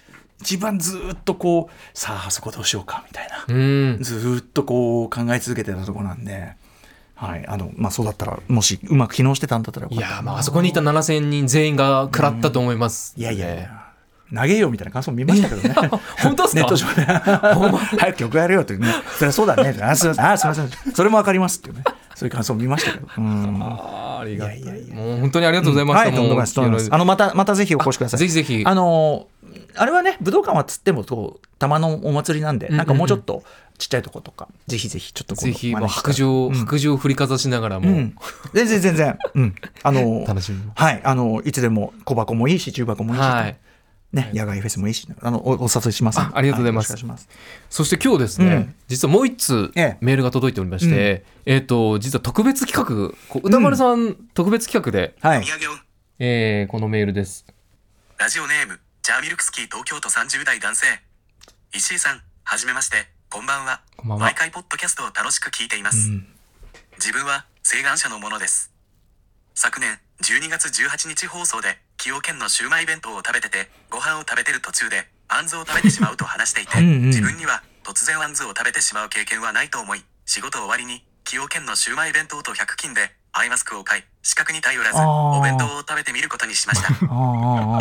[0.43, 6.61] 一番ずーっとこうさああそこどうしようかみたいな、うんずーっとこう考え続けてたとこなんで。
[7.15, 13.93] はい、あのまあそうだったらもしうまく機能してたんだったらいやまああそこにいた7000人全員が食らったと思います、いやいやいや、
[14.35, 15.73] 投げようみたいな感想見ましたけどね。
[16.21, 16.61] 本当ですか？
[16.61, 17.05] ネット上で。
[17.05, 19.79] 早く曲やれよって、ね、そりゃそうだね。
[19.83, 20.27] あ、すみません。
[20.33, 20.93] あ、すみません。
[20.95, 21.85] それもわかりますっていうね。
[22.17, 23.07] そういう感想を見ましたけど。
[23.19, 23.63] うん。
[23.63, 26.55] あーありがたいいやいやいやもう本当にありがとうございました、はい、とんでもないです。
[26.55, 28.21] とんでもあの、また、またぜひお越しください。
[28.21, 29.29] ぜひぜひあの、
[29.77, 33.43] あれはね、武道館はつっても、こう、玉のお祭りなんで、なんかもうちょっと
[33.79, 36.55] ちっちゃいとことか、ぜひぜひ、ちょっとぜひ白状、うん。
[36.55, 38.15] 白状を振りかざしながらも、うん。
[38.53, 39.19] 全然全然。
[39.35, 39.55] うん。
[39.83, 43.59] あの、 楽しみはい、あの、いつでも小箱もいいし、中箱もいいし、はい。
[44.13, 46.21] ね、野外フェスもいいし、あの、おお誘いします。
[46.21, 47.29] あありがとうございます。
[47.71, 48.75] そして今日ですね、うん。
[48.87, 49.97] 実はもう一通ええ。
[50.03, 55.39] メールが届いておりまして、えっ、と実は特別企画こう歌丸さん、特別企画で、はい。
[55.39, 55.53] お土。
[55.55, 55.79] 産を。
[56.19, 57.47] えーこのメールです。
[58.19, 60.87] ラジオネームジャーミルクスキー東京都30代男性
[61.75, 63.09] 石井さんはじめまして。
[63.29, 63.81] こんばんは。
[63.97, 64.27] こんばんは。
[64.27, 66.27] 毎回ポッドキャストを楽しく聞いています、うん。
[67.03, 68.71] 自分は請願者のものです。
[69.57, 77.01] 昨年12月18日放送で崎陽軒のシウマイ弁当を食べててご飯を食べてる途中であんずを食べてしまうと話していてうんうん。
[77.07, 86.93] 自分には突然あんずを食べてしまう経験はないと思い仕事終わりに崎陽軒のシウマイ弁当と100均でアイマスクを買い視覚に頼らずお弁当を食べてみることにしました。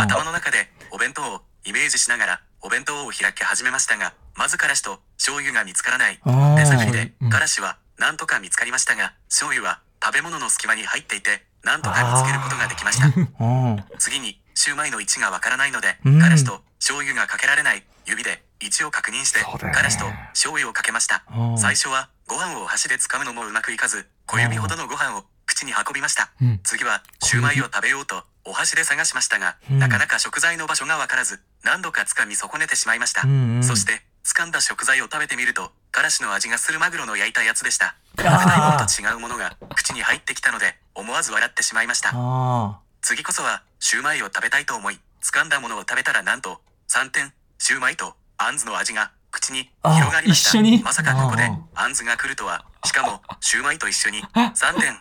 [0.02, 6.20] 頭の中でお弁当をイメージしながらお弁当を開き始めましたがまずからしと醤油が見つからない。
[6.58, 7.30] 手探りでうん。
[7.30, 13.08] からしはなんとか見つかりましたが醤油は食べ物の隙間に入っていてなんとか見つけることができました。
[13.40, 16.20] あ次にシューマイの位置がわからないのでうん。
[16.20, 21.24] からしと醤油がかけられない指で位置を確認してからしと醤油をかけました。
[21.32, 26.32] うん最初はご飯を箸で掴むのもうまくいかず小指ほどのご飯を口に運びました。
[26.42, 26.60] うん。
[26.64, 29.80] 次はシューマイを食べようとお箸で探しましたが、うん。
[29.80, 33.64] なかなか食材の場所がわからず何度か掴み損ねてしまいました、うんうん。
[33.64, 37.96] そして掴んだ食材を食べてみるとからしの味がするマグロの焼いたやつでした。
[38.16, 42.12] 普段ものと違うものが口に入ってきたので思わず笑ってしまいました。
[42.14, 50.84] あ次こそはシューマイを食べたいと思い掴んだものを食べたらなんと3点シューマイとあんずの味が口にあ広がりました。
[50.84, 52.66] まさかここでああんずが来るとは。
[52.84, 55.00] しかもシューマイと一緒に3点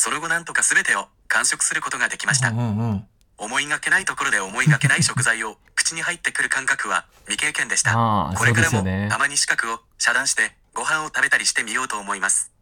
[0.00, 2.48] その後なんとか全てを完食することができました。
[2.48, 3.04] うんうん
[3.42, 7.94] 思いがけないところで思いがけない食材を口に入ってくる感覚は未経験でした。
[8.36, 12.52] これからもたまに視覚を遮断してご飯を食べたりしてみようと思います。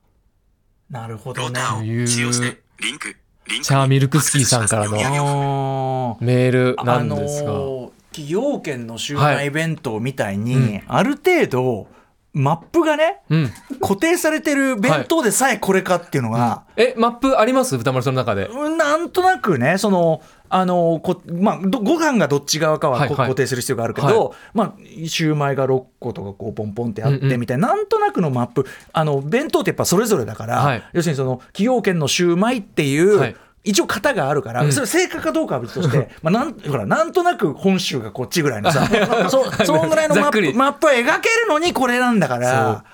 [0.89, 1.47] なるほどね。
[1.49, 3.17] ローターを使用してリンク
[3.49, 10.83] リンクチャーミルクスキーさんからのメールなあんですが、のー崎陽軒のシウマイ弁当みたいに、はいうん。
[10.89, 11.87] ある程度
[12.35, 13.51] マップがねうん。
[13.81, 17.75] 固定されてる弁当でさえこれかっていうのが、えマップあります？
[17.77, 18.47] 歌丸さんの中で。
[18.47, 23.17] うんなんとなくねそのあのこまあ、どご飯がどっち側かはこはいはい。
[23.29, 24.75] 固定する必要があるけど、はまあ、
[25.07, 27.29] シューマイが6個とかこうポンポンってあっうんうん。
[27.29, 28.67] てみたいな、なんとなくのマップ。
[28.93, 30.83] あの弁当ってやっぱそれぞれだから、はい。
[30.93, 33.37] 要するにその崎陽軒のシューマイっていう、はい
[33.69, 38.89] 一応型があるから、うんそれ正確かどうかは別として、 まあ、なんほらなんとなく本州がこっちぐらいのさ
[39.29, 42.85] そそのぐらいのマップマップは描けるのにこれなんだから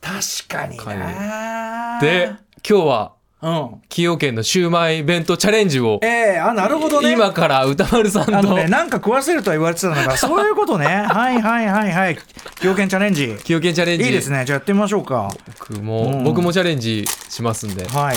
[0.00, 2.32] 確かになで
[2.68, 10.86] 今日はうん崎陽軒のシウマイ弁当チャレンジをええあなるほどね今から歌丸さんとあのね、なんか食わせるとは言われてたのが、 そういうことね。
[10.86, 12.18] はいはいはいはい。
[12.60, 13.36] 狂犬チャレンジ。
[13.38, 14.44] 崎陽軒チャレンジいいですね。
[14.46, 15.30] じゃあやってみましょうか。
[15.58, 18.16] 僕も、うん僕もチャレンジしますんではい。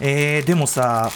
[0.00, 1.10] えー、でもさ、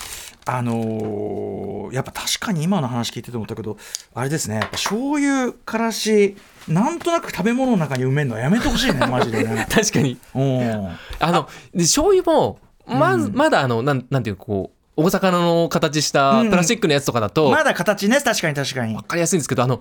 [0.48, 3.76] あのーやっぱ確かに今の話聞いてて思ったけど、
[4.14, 9.66] あれですね、やっぱ醤油、からし、なんとなく食べ物の中に埋めるのはやめてほしいね、 マジでね。
[9.70, 10.88] 確かにうん。
[11.20, 19.02] あので醤油もまず、まだあのなんなんていうかこうお魚の形したうんプラスチックのやつとかだと、まだ形ね、確かに確かにわ。
[19.02, 19.80] かりやすいんですけどあの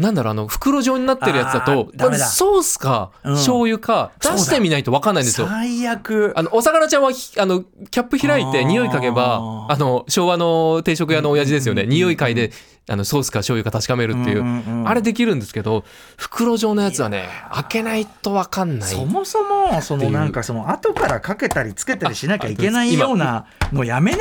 [0.00, 2.26] なんだろうあの袋状になってるやつだとあーダメだ。
[2.26, 3.34] ソースかうん。
[3.34, 5.46] 醤油か出してみないと分かんないんですよ。
[5.46, 6.32] 最悪。
[6.36, 12.50] あのお魚ちゃんはひあのキャップ開いて匂い嗅げばあの昭和の定食屋の親父ですよね、匂い嗅いで
[12.88, 15.84] あのソースか醤油か確かめるっていう,、うんうんうんあれできるんですけど
[16.16, 18.88] 袋状のやつはね開けないと分かんない。
[18.90, 24.18] そもそもそのなんかその後からかけたりつけたりしなきゃいけないようなのやめね。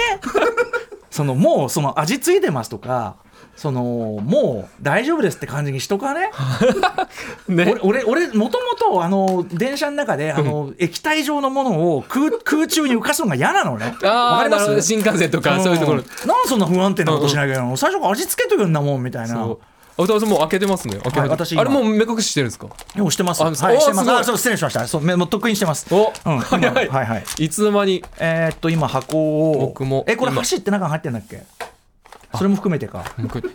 [1.09, 3.15] そのもうその味ついてますとか
[3.59, 3.81] その
[4.23, 6.31] もう大丈夫ですって感じにしとかね。
[7.49, 7.75] ね。
[7.83, 13.93] 俺俺俺もともとあの電車の中であの液体状のものを空 空中に浮かすのが嫌なのね。
[14.01, 14.63] わああなかります？
[14.63, 14.81] るほど。
[14.81, 15.97] 新幹線とかそういうところ。
[15.97, 17.75] んなんでそんな不安定なことしなきゃいけないの？
[17.75, 19.35] 最初から味付けとくんだもんみたいな。
[19.35, 19.59] そう。
[19.97, 20.97] あ歌丸さんもう開けてますね。
[21.03, 22.67] 開けはいあれもう目隠ししてるんですか？
[22.95, 23.41] でもしてます。
[23.41, 24.09] あはいおしてます。
[24.11, 24.87] あそう失礼しました。
[24.87, 25.85] そうめもうとっくにしてます。
[25.93, 27.23] お、うん今早い、はいはい。
[27.39, 28.05] いつの間に？
[28.19, 30.41] えーっと今箱を僕もえこれ今。
[30.41, 31.43] 箸って中に入ってんだっけ？
[32.35, 33.05] それも含めてか。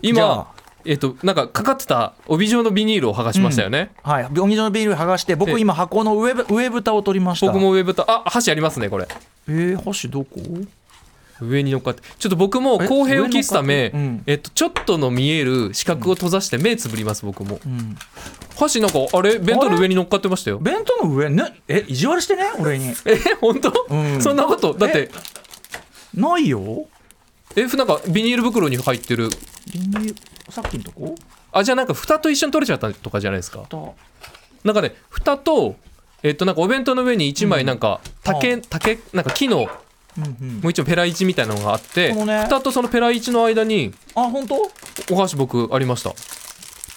[0.03, 0.65] 今あ。
[0.87, 4.29] えっとなんかかかってた帯状のビニールを剥がしましたよね、はい。
[4.35, 7.47] 病気のビール剥がして僕で今箱の上ぶ上蓋を取りました。
[7.47, 9.09] 僕も上蓋あ箸ありますねこれ。
[9.49, 10.41] えー、箸どこ？
[11.41, 12.03] 上に乗っかって。
[12.19, 14.29] ちょっと僕も公平を期すため、上に乗っかって？
[14.29, 14.33] うん。
[14.33, 17.59] えっと、ちょっとの見える視覚を閉ざして目つぶります僕も。
[17.65, 17.97] うん。
[18.57, 19.39] 箸なんかあれ？
[19.39, 20.59] 弁当の上に乗っかってましたよ。
[20.59, 21.31] 弁当の上？
[21.31, 21.61] ね？
[21.67, 22.45] え意地悪してね？
[22.59, 22.91] 俺に。
[23.07, 24.23] え本当、うん。
[24.23, 24.75] そんなこと？
[24.75, 25.11] だって
[26.15, 26.87] ないよ
[27.57, 29.31] えなんかビニール袋に入ってる。
[29.73, 31.15] ビニールさっきのとこ？
[31.53, 33.61] あじゃあなんか蓋と一緒に取れちゃったとかじゃないですか。
[33.69, 33.95] と
[34.65, 35.77] なんかね蓋と
[36.23, 39.69] えっとなんかお弁当の上に1枚なんか竹、あ竹なんか木の
[40.17, 40.61] うんうん。
[40.61, 42.43] もう一応ペライチみたいなのがあって、ね。
[42.45, 44.57] 蓋とそのペライチの間にあ本当？
[45.13, 46.13] お箸僕ありました。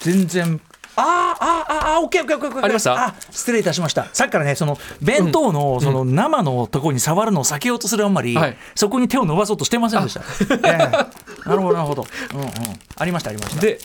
[0.00, 0.60] 全然
[1.00, 2.64] あーあーあーあーオッケーオッケーオッケーオッケー。
[2.64, 3.06] ありました？
[3.06, 4.06] あ失礼いたしました。
[4.12, 8.56] さっきからねその弁当のその生のところに触るのを避けようとするあんまり、はい。
[8.74, 10.20] そこに手を伸ばそうとしてませんでした、
[10.68, 11.48] ええ。
[11.48, 12.48] なるほどなるほど、うんうん、
[12.96, 13.60] ありましたありました。
[13.60, 13.78] で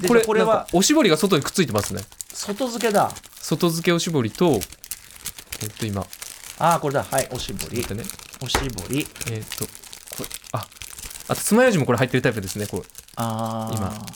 [0.00, 0.66] でこれこれは？
[0.72, 2.02] おしぼりが外にくっついてますね。
[2.32, 3.10] 外付けだ。
[3.40, 4.60] 外付けおしぼりと
[5.62, 6.04] えっと今。
[6.58, 7.04] ああこれだ。
[7.04, 7.78] はいおしぼり。
[7.78, 8.04] 待ってね。
[8.42, 9.06] おしぼり。
[9.30, 9.70] えっとこ
[10.22, 10.66] れあ
[11.28, 12.82] あと爪楊枝もこれ入ってるタイプですねこれ。
[13.16, 14.06] ああ今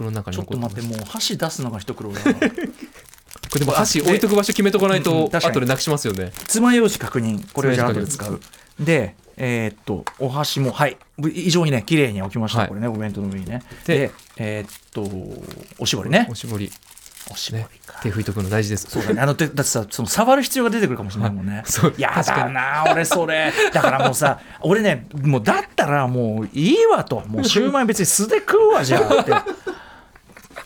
[0.00, 2.34] 袋の中にちょっと待ってもう箸出すのが一苦労だな。
[2.40, 6.32] これでも箸あ置いとく場所決めとかないと後でなくしますよね。
[6.46, 7.44] 爪楊枝確認。
[7.52, 8.40] これをじゃあ後で使う。
[8.78, 10.96] でえーっとお箸もはい。
[11.34, 12.68] 異常にね綺麗に置きました、はい。
[12.68, 13.62] これねお弁当の上にね。
[13.86, 15.02] ででえーっと
[15.78, 16.26] おしぼりね。
[16.30, 16.70] おしぼり。
[17.30, 17.68] おしぼりね。
[17.86, 18.86] か、手拭いとくの大事です。
[18.88, 19.20] そうだね。
[19.20, 21.62] あの手だってさその触る必要が出てくるかもしれないもんね。
[21.66, 21.94] そう。
[21.98, 23.52] やだな俺それ。
[23.72, 27.22] だからもうさ俺ねもうだったらもういいわと。
[27.26, 29.32] もうシューマイ別に素で食うわじゃあって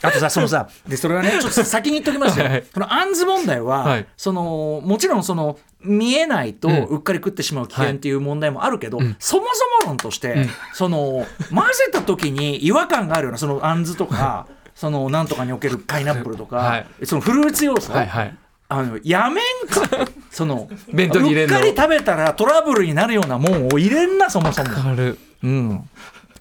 [0.05, 2.63] あとさそのさでそれはね ちょっと先に言っときますよ、はい。
[2.63, 4.07] このあんず問題は、はい。
[4.17, 9.17] そのもちろんその見えないとうっかり食ってしまう危険っていう問題もあるけど、ん。
[9.19, 10.51] そもそも論として、ん。
[10.73, 16.87] その混ぜた時に違和感があるようなそのあんずとかそのなんとかにおけるパイナップルとか、はい。
[17.05, 18.37] そのフルーツ要素、はいはい。
[18.69, 20.09] あのやめんか。
[20.31, 25.17] その弁当にうっかり食べたらトラブルになるようなもんを入れんなそもそも、ある。
[25.45, 25.89] うん、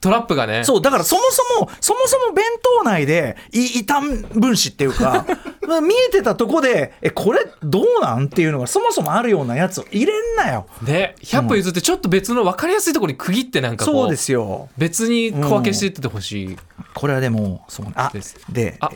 [0.04, 1.22] トラップがねそう、だからそも
[1.58, 2.46] そも、そもそも弁
[2.80, 5.26] 当内で、い異端分子っていうか、
[5.68, 10.68] まあ見えてたとこで、え、これどうなんっていうのがそもそもあるようなやつを入れんなよ。
[10.84, 14.70] で100歩譲ってちょっと別の分かりやすいところに区切ってなんかこうそうですよ。
[14.78, 16.58] 別に小分けしていっててほしい、
[16.94, 17.94] これはでも、そうね。
[17.96, 18.92] あです、であ、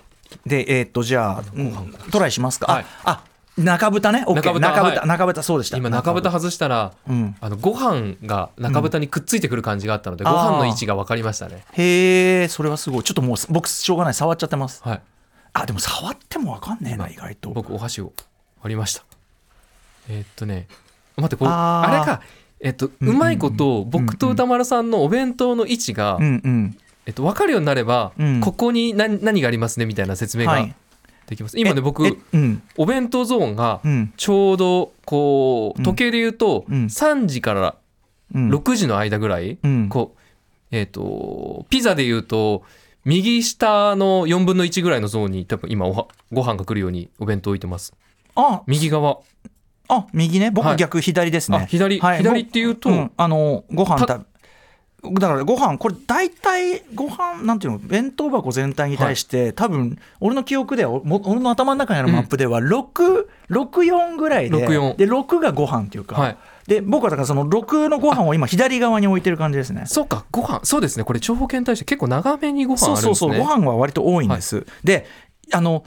[0.46, 2.72] で、えーっと、じゃあ、うんトライしますか？
[2.72, 3.22] はいあ、あ、
[3.58, 4.24] 中豚ね？
[4.28, 4.54] オッケー。
[4.54, 5.78] 中豚中豚、はい中豚、そうでした。
[5.78, 13.04] 今中豚外したら、うんあのご飯が中豚にくっついてくる感じがあったので、ご飯の位置が分かりましたねへえ、それはすごい。
[13.04, 14.14] ちょっともう、僕、しょうがない。
[14.14, 14.82] 触っちゃってます。
[14.84, 15.02] はい
[15.54, 17.50] あ、でも触ってもわかんねえな、意外と。
[17.50, 18.14] 僕お箸を
[18.62, 19.04] 割りました
[20.10, 20.68] えーっとね
[21.16, 22.22] 待ってこうあれか
[22.60, 26.78] えっと、うまいこと僕と歌丸さんのお弁当の位置が、うんうん。
[27.08, 30.76] えっと、分かるようになれば、うんここに何何がありますねみたいな説明がはい
[31.28, 32.62] できます、今ねえ僕えうん。
[32.78, 34.14] お弁当ゾーンがうん。
[34.18, 37.76] ちょうどこううん時計で言うとうん3時から
[38.34, 38.50] うん。
[38.50, 39.90] 6時の間ぐらい、うん。
[39.90, 40.20] こう
[40.72, 42.64] えっ、とピザで言うと
[43.06, 47.94] 右下の4分の1ぐらいのゾーンに多分今おはご飯が来るようにお弁当置いてます
[48.36, 49.20] あ、右側
[49.90, 50.46] あ、右ね。
[50.48, 51.58] はい僕逆左ですね。
[51.58, 54.26] あ左はい左っていうと、うん、あのご飯たた
[55.04, 66.38] だからご飯これ大体ご飯なんていうの弁当箱全体に対して、多分俺の記憶では俺の頭の中にあるマップでは664ぐらいで64で6がご飯っていうか、はい。
[66.68, 69.84] で僕はだからその6のご飯を今左側に置いてる感じですね。
[69.86, 71.04] そうかご飯そうですね。
[71.06, 73.08] これ長方形に対して結構長めにご飯あるんですね。
[73.08, 74.66] そうそうそうご飯は割と多いんです。
[74.84, 75.06] で
[75.54, 75.86] あの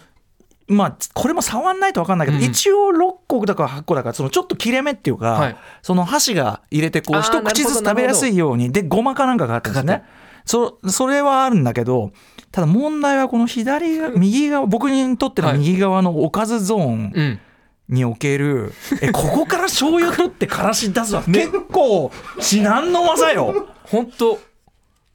[0.71, 2.45] まあこれも触んないと分かんないけど、うん。
[2.45, 5.57] 一応6個だか8個だかそのちょっと切れ目っていうか、はい。
[5.83, 10.05] その箸が入れてこう一口ずつ食べやすいようにでごまかなんかがあってですね。
[10.45, 12.13] そそれはあるんだけど
[12.51, 17.41] ただ問題はこの左側右側僕にとっての右側のおかずゾーンうん。
[17.89, 21.25] における、えここから醤油取ってからし出すわ。
[21.25, 23.67] 結構至難の技よ。
[23.83, 24.39] 本当。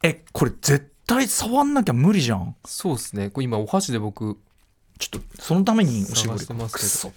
[0.04, 2.56] えこれ絶対触んなきゃ無理じゃん。
[2.66, 3.30] そうですね。
[3.30, 4.38] これ今お箸で僕
[4.98, 7.12] ちょっとそのためにおしぼりまくそ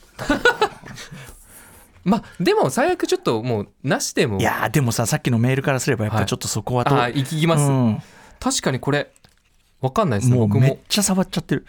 [2.04, 4.38] まあでも最悪ちょっともうなしでも。
[4.38, 8.02] いやーでもささっきのメールからすればやっぱちょっとそこはと、あーいきます、うん。
[8.40, 9.12] 確かにこれ
[9.80, 10.60] わかんないですねもう僕も。
[10.60, 11.66] めっちゃ触っちゃってる。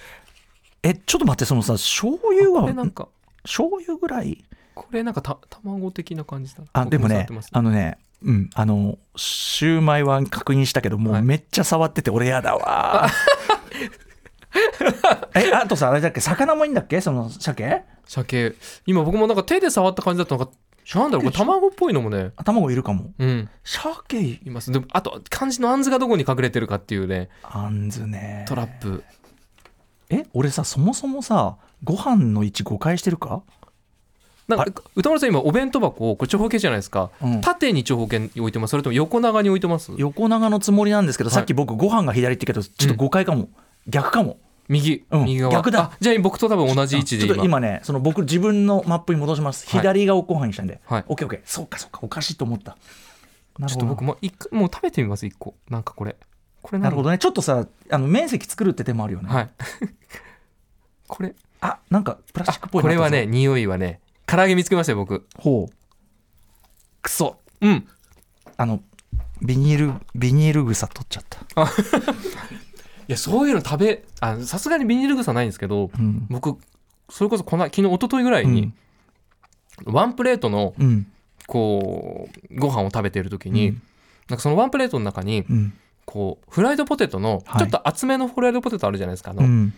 [0.82, 3.10] えちょっと待ってそのさ醤油はこれなんか。
[3.44, 4.44] 醤油ぐらい？
[4.76, 6.64] これなんかた卵的な感じだ。
[6.72, 11.22] あでもね僕触ってますあのねうんあのシューマイは確認したけどもはい。
[11.22, 13.08] うめっちゃ触ってて俺やだわ
[15.36, 17.02] えあとさあれだっけ魚もいいんだっけ？
[17.02, 17.84] その鮭？
[18.06, 18.56] 鮭。
[18.86, 20.52] 今僕もなんか手で触った感じだったのが
[20.96, 22.32] なんだろうこれ卵っぽいのもね。
[22.44, 23.12] 卵いるかも。
[23.20, 23.50] うん。
[23.64, 24.22] 鮭。
[24.22, 24.72] います。
[24.72, 27.30] でもあと漢字のあんずがどこに隠れてるかっていうね。
[27.44, 28.46] あんずね。
[28.48, 29.04] トラップ。
[30.10, 33.44] え俺さそもそもさご飯の位置誤解してるか？
[34.48, 37.42] なんか歌丸さん今お弁当箱これ長方形じゃないですか、うん。
[37.42, 38.72] 縦に長方形に置いてます。
[38.72, 39.92] それとも横長に置いてます？
[39.96, 41.36] 横長のつもりなんですけど、はい。
[41.36, 43.50] さっき僕ご飯が左って言うけどちょっと誤解かも、
[43.88, 44.38] 逆かも。
[44.68, 45.26] 右、うん。
[45.26, 45.54] 右側。
[45.54, 45.92] 逆だ。
[45.94, 47.46] あじゃあ僕と多分同じ位置でちょっと今。
[47.46, 49.82] 今ねその僕自分のマップに戻します、はい。
[49.82, 51.04] 左がご飯にしたんで、はい。
[51.08, 51.42] オッケーオッケー。
[51.46, 52.00] そうかそうか。
[52.04, 52.78] おかしいと思った。
[53.58, 54.18] なるほどちょっと僕も
[54.52, 55.56] もう食べてみます一個。
[55.70, 56.16] なんかこれ。
[56.62, 57.18] これなるほどどね。
[57.18, 59.50] ちょっとさあの面積作るって手もあるよね、はい。
[61.08, 61.36] これ。
[61.62, 62.90] あなんかプラスチックっぽいな。
[62.90, 65.26] これはね匂いはね唐揚げ見つけましたよ僕。
[65.38, 65.74] ほう。
[67.02, 67.38] くそ。
[67.62, 67.88] うん。
[68.56, 68.82] あの
[69.42, 71.66] ビニールビニール草取っちゃった、い
[73.12, 76.28] やそういうの食べあさすがにビニール草ないんですけどうん。
[76.30, 76.58] 僕
[77.10, 78.72] それこそこの昨日一昨日ぐらいに、
[79.86, 81.08] ワンプレートのうん。
[81.48, 83.82] こうご飯を食べてる時に、うん。
[84.30, 85.74] なんかそのワンプレートの中にうん。
[86.06, 87.60] こうフライドポテトのはい。
[87.60, 89.74] ちょっと厚めのフライドポテトあるじゃないですか、あのうん。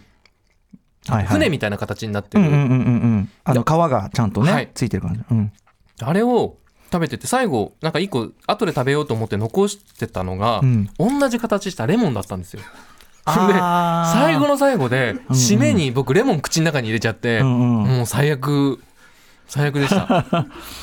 [1.08, 1.28] はいはい。
[1.28, 2.78] 船みたいな形になってる、うんうんうんうんう
[3.18, 3.30] ん。
[3.44, 4.70] あの皮がちゃんとね、はい。
[4.74, 5.22] ついてる感じ。
[5.32, 5.52] うん。
[6.02, 6.58] あれを
[6.92, 10.90] 食べてて最後なんか一個後で食べようと思って残してたのが、うん。
[11.00, 12.62] 同じ形したレモンだったんですよ。
[13.26, 13.54] で
[14.20, 17.98] 最後の最後でうん締めに僕レモン口の中に入れちゃって、うんうん。
[17.98, 18.80] もう最悪
[19.48, 20.26] 最悪でした。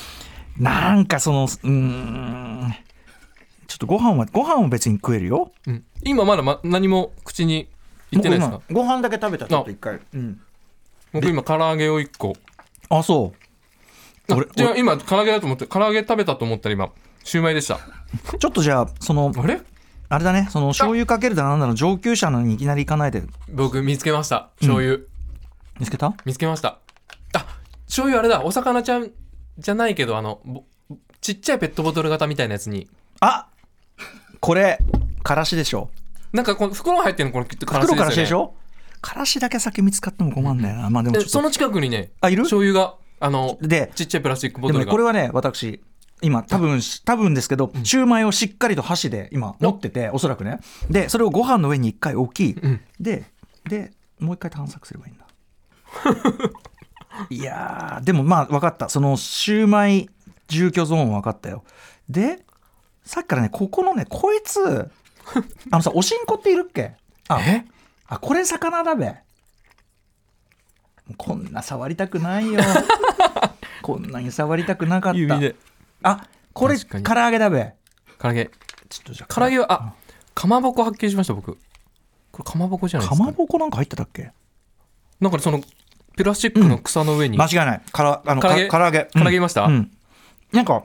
[0.58, 2.74] なんかそのうーん。
[3.66, 5.52] ちょっとご飯はご飯は別に食えるよ。
[5.66, 5.84] うん。
[6.04, 7.68] 今まだ、ま、何も口に
[8.12, 8.60] いってないですか？
[8.70, 10.00] ご飯だけ食べたちょっと一回。
[10.14, 10.40] うん。
[11.12, 12.34] 僕今唐揚げを1個。
[12.88, 13.32] あそ
[14.28, 14.32] う。
[14.32, 16.90] あ俺じゃあ今唐揚げだと思って唐揚げ食べたと思ったら今
[17.24, 17.78] シューマイでした。
[18.38, 19.60] ちょっとじゃあそのあれ？
[20.10, 20.48] あれだね。
[20.50, 23.22] その醤油かけるだなんだの上級者のにいきなり行かないで。
[23.52, 24.50] 僕見つけました。
[24.60, 24.98] 醤油、
[25.78, 26.14] 見つけた？
[26.24, 26.78] 見つけました。
[27.34, 27.46] あ
[27.86, 28.42] 醤油あれだ。
[28.42, 29.10] お魚ちゃん
[29.58, 30.64] じゃないけどあのぼ
[31.20, 32.88] ちっちゃいペットボトル型みたいなやつに。
[33.20, 33.48] あ！
[34.40, 34.78] これ
[35.22, 35.90] からしでしょ。
[36.32, 37.32] なんかこの袋入ってるの？
[37.32, 38.54] これきっとからし袋からしでしょ？
[39.00, 40.90] からしだけ先見つかっても困るんだよな。
[40.90, 42.44] まあでもその近くにねあいる？
[42.44, 44.84] 醤油があのでちっちゃいプラスチックボトルが。
[44.84, 45.82] でもねこれはね私
[46.20, 50.58] 今多分多分ですけど、シューマイをしっかりと箸で今持ってておそらくね。
[50.90, 52.80] でそれをご飯の上に一回置き、ん。
[53.00, 53.24] で
[53.68, 55.26] でもう一回探索すればいいんだ。
[57.30, 58.88] いやーでもまあ分かった。
[58.88, 60.08] そのシューマイ
[60.48, 61.64] 住居ゾーン分かったよ。
[62.08, 62.44] で
[63.04, 64.60] さっきからねここのねこいつ
[65.70, 66.96] あのさおしんこっているっけ？
[67.28, 67.40] あ。
[67.40, 67.64] え？
[68.06, 69.14] あこれ魚だべ
[71.16, 72.60] こんな触りたくないよ。
[73.82, 75.18] こんなに触りたくなかった。
[75.18, 75.56] 指で
[76.02, 77.04] あこれかに。
[77.04, 77.74] 揚げだべ。
[78.18, 78.50] 唐揚げ。
[78.88, 79.94] ちょっとじゃ唐揚げはあ
[80.34, 81.58] かまぼこ発見しました僕。
[82.32, 83.26] これかまぼこじゃないでかすか。
[83.26, 84.32] まぼこなんか入ってたっけ？
[85.20, 85.60] なんかその
[86.16, 87.82] プラスチックの草の上に、間違いない。
[87.92, 88.68] からあの唐揚げ？
[88.68, 89.08] か唐揚げ。
[89.12, 89.64] 唐揚げいました？
[89.64, 89.72] うん。
[89.74, 89.90] うん
[90.52, 90.82] なんか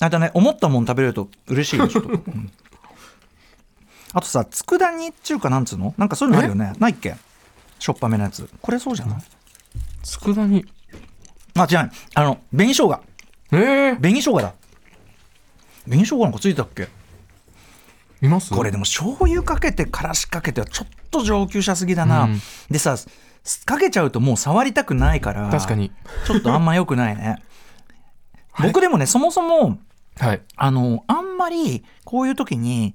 [0.00, 2.00] あれだね思ったもん食べれると嬉しいよちょ。
[2.00, 2.50] っと、うん。
[4.12, 5.94] あとさ佃煮っていうかなんつうの？
[5.96, 6.72] なんかそういうのあるよね。
[6.80, 7.14] ないっけ？
[7.78, 8.48] しょっぱめのやつ。
[8.60, 9.18] これそうじゃない？
[10.02, 10.64] 佃煮。
[11.54, 13.00] 間違いないあの紅生姜
[13.54, 14.54] えー、紅生姜だ。
[15.84, 16.88] 紅生姜なんかついてたっけ？
[18.22, 18.52] います？
[18.52, 22.40] これでも醤油かけてからしかけてはちょっと上級者すぎだな、うん。
[22.70, 22.96] でさ
[23.66, 25.92] かけちゃうともう触りたくないから確かに。
[26.26, 27.42] ちょっとあんま良くないね。
[28.62, 29.78] 僕でもねそもそも
[30.18, 30.40] はい。
[30.56, 32.94] あのあんまりこういう時に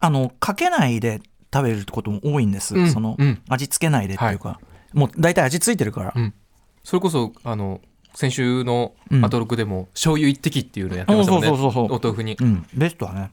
[0.00, 1.22] あのかけないで
[1.54, 2.90] 食べることも多いんです、うん。
[2.90, 3.40] その、うん。
[3.48, 4.58] 味付けないでっていうか、
[4.92, 6.34] もう大体味付いてるから、うん。
[6.82, 7.80] それこそあの
[8.14, 9.24] 先週のうん。
[9.24, 11.96] アトロクでも醤油一滴っていうのやってましたもんね、そうそうそうそう。
[11.98, 12.36] お豆腐に。
[12.40, 12.66] うん。
[12.74, 13.30] ベストはね。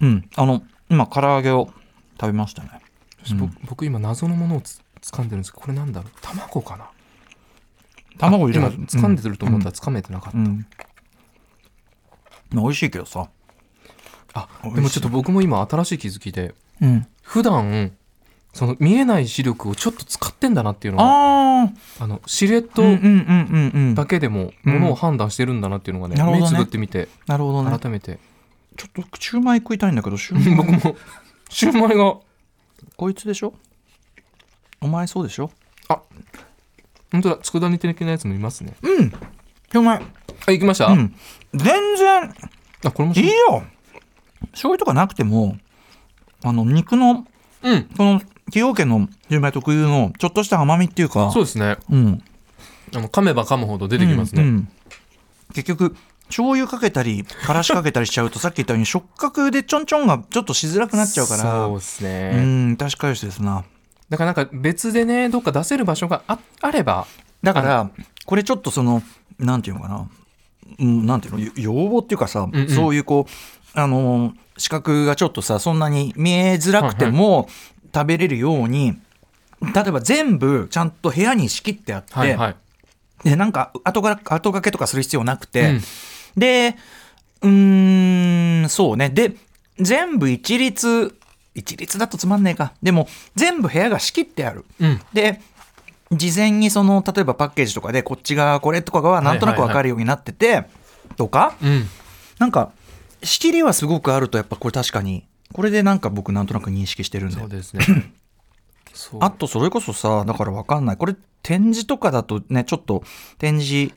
[0.00, 0.28] うん。
[0.36, 1.70] あの今唐揚げを
[2.20, 2.70] 食べましたね。
[3.38, 6.12] 僕僕今謎のものをつ掴んでるんですけどこれなんだろう。
[6.20, 6.88] 卵かな？
[8.18, 10.66] 卵入れ今ます掴んでると思ったら掴めてなかった、うん。
[12.50, 13.28] まあ美味しいけどさ。
[14.34, 17.06] あでもちょっと僕も今新しい気づきでうん。
[17.22, 17.92] 普段
[18.56, 21.04] その見えない視力をちょっと使ってんだなっていうのが
[21.62, 23.94] ああのシルエットうんうんうんうんうん。
[23.94, 24.74] だけでもうん。
[24.74, 26.50] ものを判断してるんだなっていうのがね,、なるほどね。
[26.50, 27.78] 目つぶってみてなるほどね。
[27.78, 28.18] 改めて、
[28.76, 30.72] ちょっとシューマイ食いたいんだけどシューマイ。
[30.72, 30.96] 僕も
[31.48, 32.16] シューマイが。
[32.96, 33.54] こいつでしょ？
[34.80, 35.50] お前そうでしょ？
[37.12, 37.36] 本当だ。
[37.42, 38.74] 佃煮的なやつもいますね。
[38.82, 39.10] うん。
[39.10, 40.02] シューマイ。
[40.46, 41.14] あ行きました、うん。
[41.54, 42.34] 全然。
[42.84, 43.64] あこれもいいよ。
[44.52, 45.56] 醤油とかなくても
[46.42, 47.26] あの肉の
[47.62, 47.84] うん。
[47.96, 51.76] この崎陽軒のシューマイ特有のちょっとした甘みっていうかそうですね。
[51.90, 52.22] うん。
[52.94, 54.68] あの噛めば噛むほど出てきますね、うんうん。
[55.54, 55.96] 結局
[56.28, 61.42] 醤油かけたりからしかけたりしちゃうと さっき言ったように触覚でちょんちょんがちょっとしづらくなっちゃうから。
[61.42, 63.64] そうですね、うん確かにですな。
[64.08, 67.06] だからなんか別でねどっか出せる場所がああれば。
[67.42, 67.90] だから
[68.24, 69.02] これちょっとその
[69.38, 70.08] なんていうのかな、
[70.78, 72.68] うん、なんていうのよ要望っていうかさ、うんうん。
[72.68, 77.48] そういうこうあの視覚がちょっとさそんなに見えづらくても
[77.96, 78.98] 食べれるように、
[79.74, 82.56] 例えば全部ちゃんと部屋に仕切ってあって、はいはい、
[83.24, 85.80] でなんか後が後掛けとかする必要なくて、うん。
[86.36, 86.76] で
[87.40, 89.08] うーんそうね。
[89.08, 89.34] で
[89.78, 91.18] 全部一律
[91.54, 92.74] 一律だとつまんねえか。
[92.82, 94.66] でも全部部屋が仕切ってある。
[94.78, 95.00] うん。
[95.14, 95.40] で
[96.12, 100.66] 事前にその例えばパッケージとかでこっちがこれとかがなんとなく分かるようになってて、
[101.16, 101.88] とかうん。
[102.38, 102.70] なんか
[103.22, 105.25] 仕切りはすごくあるとやっぱこれ確かに
[105.56, 107.36] これでなんか僕なんとなく認識してるんで。
[107.36, 108.12] そうですね。
[109.20, 110.96] あとそれこそさだから分かんない。
[110.98, 113.02] これ展示とかだとねちょっと
[113.38, 113.94] 展示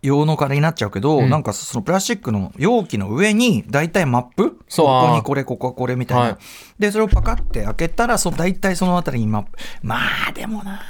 [0.00, 1.28] 用の金になっちゃうけど、うん。
[1.28, 4.58] なんかそのプラスチックの容器の上に大体マップ？
[4.70, 4.86] そう。
[4.86, 6.36] ここにこれここはこれみたいな、はい。
[6.78, 9.50] でそれをパカって開けたらそ大体そのあたりにマップ。
[9.82, 9.98] ま
[10.30, 10.80] あでもな。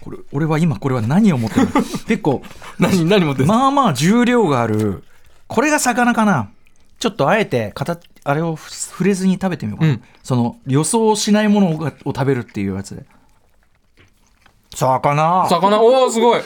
[0.00, 1.72] これ俺は今これは何を持ってるの？
[2.08, 2.42] 結構
[2.80, 5.04] 何何持ってんすかまあまあ重量がある。
[5.46, 6.50] これが魚かな
[6.98, 10.02] ちょっとあえて形あれをふ触れずに食べてみようかな、うん。
[10.22, 12.96] その予想しないものをを食べるっていうやつ。
[12.96, 13.04] で
[14.74, 15.46] 魚。
[15.48, 15.80] 魚。
[15.80, 16.40] おおすごい。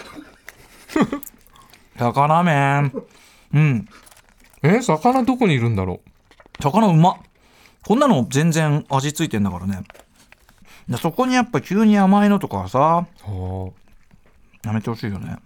[1.96, 2.92] 魚麺。
[3.54, 3.88] うん。
[4.62, 6.00] え魚どこにいるんだろ
[6.60, 7.12] 魚うま。
[7.12, 7.16] っ
[7.86, 9.82] こんなの全然味付いてんだからね。
[10.88, 13.06] でそこにやっぱ急に甘いのとかはさ
[14.64, 15.36] やめてほしいよね。
[15.36, 15.40] あ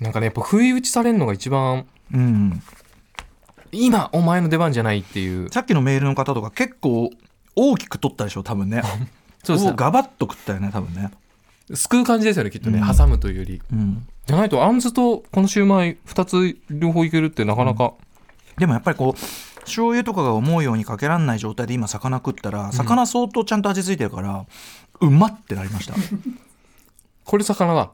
[0.00, 2.62] なんかねやっぱ不意打ちされるのが一番うん
[3.72, 5.50] 今お前の出番じゃないっていう。
[5.50, 7.10] さっきのメールの方とか結構
[7.56, 8.82] 大きく取ったでしょ多分ね。
[9.42, 11.10] そうですおガバッと食ったよね多分ね。
[11.74, 12.96] すくう感じですよねきっとね、うん。
[12.96, 13.62] 挟むというより。
[13.72, 14.06] うん。
[14.26, 17.94] じゃないとあんずとこのシューマイ2つ両方いけるってなかなか、
[18.58, 24.44] でもやっぱりこう醤油とかが思うようにかけらんない状態で今魚食ったら魚相当ちゃんと味付いてるから、
[25.00, 25.94] うまってなりました。
[27.24, 27.90] これ魚だ。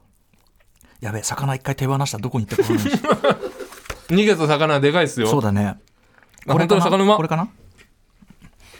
[0.99, 2.17] やべえ魚一回手放した。
[2.17, 3.01] らどこに行ったか分かんないし
[4.09, 5.27] 逃げた魚でかいですよ。
[5.27, 5.77] そうだね。
[6.47, 7.15] あ本当に魚うま？
[7.15, 7.49] これかな？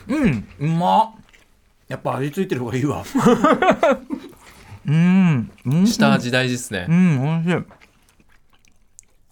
[0.08, 1.12] うんうまっ。
[1.88, 3.04] やっぱ味付いてる方がいいわ。
[4.86, 5.88] うんうん。
[5.88, 6.86] 下味大事ですね。
[6.90, 7.66] う、ん美味しい。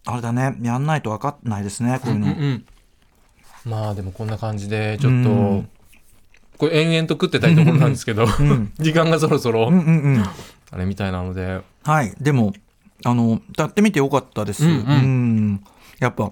[0.06, 0.56] あれだね。
[0.62, 2.66] やんないと分かんないですねこういうの、うんうん
[3.66, 5.70] まあでもこんな感じでちょっと、うん。
[6.58, 8.72] これ延々と食ってたいところなんですけど、ん。
[8.80, 10.24] 時間がそろそろ、うんうんうん。
[10.72, 11.62] あれみたいなので。
[11.84, 12.54] はいでも
[13.06, 14.66] あのやってみてよかったです。
[14.66, 15.48] うんうん。
[15.54, 15.64] ん。
[16.00, 16.32] やっぱ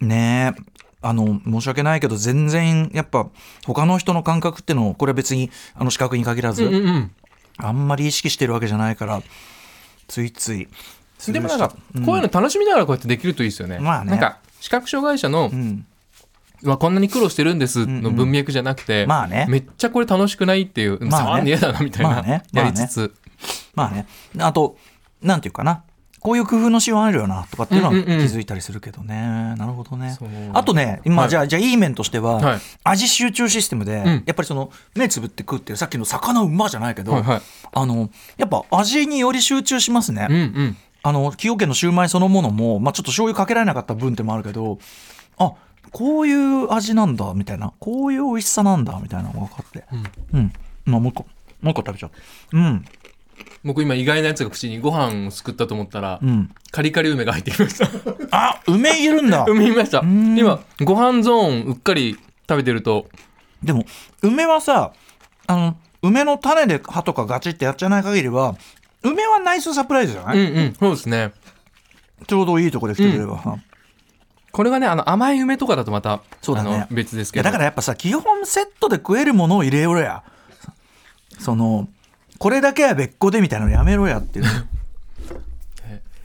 [0.00, 0.62] ねえ
[1.00, 3.28] あの申し訳ないけど全然やっぱ
[3.66, 7.10] 他の人の感覚ってのをこれは別にあの視覚に限らず、うんうん
[7.58, 9.22] あんまり意識してるわけじゃないから
[10.08, 10.68] ついつい
[11.28, 11.76] でもなんかこ
[12.14, 13.78] ういうの楽しみながらこうやってできるといいですよね。
[13.78, 14.12] まあね。
[14.12, 15.86] なんか視覚障害者のう、ん。
[16.78, 19.46] こんなに苦労してるんですんうんの文脈じゃなくて、まあね。
[19.48, 21.26] めっちゃこれ楽しくないっていう、まあね。
[21.26, 22.42] 触んね嫌だなみたいな、まあね。
[22.52, 22.70] まあね。
[22.70, 23.14] やりつつ、
[23.74, 24.06] まあね。
[24.38, 24.76] あと
[25.20, 25.84] なんていうかな
[26.22, 28.26] こういう工夫のしようあるよなとかっていうのは気うんうんうん。
[28.26, 30.16] づいたりするけどね、なるほどね。
[30.52, 31.30] あとね今、はい。
[31.30, 32.60] じゃあじゃあいい面としては、はい。
[32.84, 34.06] 味集中システムで、ん。
[34.24, 37.42] やっぱりその目つぶって食ってるさっきの魚うまじゃないけど、はいはい。
[37.72, 40.76] あのやっぱ味により集中しますね、うんうん。
[41.02, 44.78] あの崎陽軒のシューマイそのものも、まあ、ちょっと醤油かけられなかった分ってもあるけど
[45.38, 45.54] あ
[45.90, 47.72] こういう味なんだみたいな。
[47.80, 49.84] こういう美味しさなんだみたいなのが分かって。
[50.32, 50.52] うん、
[50.84, 51.26] まあ、もう一個
[51.60, 52.10] もう一個食べちゃ
[52.52, 52.56] う。
[52.56, 52.84] うん
[53.64, 56.50] 僕今意外なやつが口にご飯をすくったと思ったら、うん。
[56.70, 57.88] カリカリ梅が入ってきました。
[58.30, 59.44] あ梅いるんだ。
[59.48, 60.02] 梅いました。
[60.02, 60.38] ん。
[60.38, 62.18] 今ご飯ゾーンうっかり
[62.48, 63.06] 食べてると
[63.62, 63.84] でも
[64.22, 64.92] 梅はさ
[65.46, 68.56] あの梅の種で歯とかガチってやっちゃない限りは
[69.02, 71.32] 梅はナイスサプライズじゃない、うんうんそうですね。
[72.26, 73.38] ちょうどいいとこで来てくれれば、い
[74.52, 76.74] これがねあの甘い梅とかだとまたそうだね。
[76.74, 77.46] あの別ですけど。
[77.46, 80.22] やだからやっぱさ基本セットで食えるものを入れようや。
[81.38, 81.88] その
[82.42, 84.46] これだけは別個でみたいなのやめろやっていう。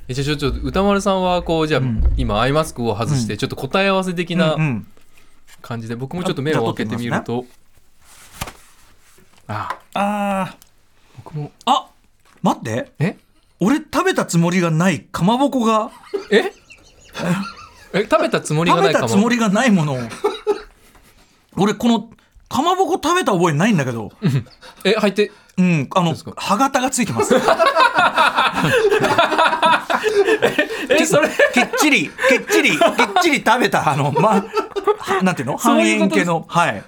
[0.08, 1.82] えじゃあちょっと歌丸さんはこうじゃあ、
[2.16, 4.88] 今アイマスクを外してちょっと答え合わせ的なうんうん。
[5.62, 7.46] 感じで、僕もちょっと目を開けてみると。
[9.48, 10.56] ああー。
[11.24, 11.52] 僕も。
[11.66, 11.86] あ
[12.42, 12.92] 待って。
[12.98, 13.18] え？
[13.60, 15.92] 俺食べたつもりがないかまぼこが。
[16.32, 16.52] え？
[17.94, 20.00] え食べたつもりが食べないかもたつもりがないものを。
[21.58, 22.10] 俺この
[22.50, 24.12] かまぼこ食べた覚えないんだけど。
[24.84, 27.36] え入ってうんあの歯型がついてます。
[30.90, 31.30] えそれ。
[31.30, 32.80] きっちりきっちりきっ
[33.22, 34.46] ちり食べたあのま
[35.00, 35.58] はなんていうの？
[35.58, 36.46] 半円形の。
[36.48, 36.84] はい。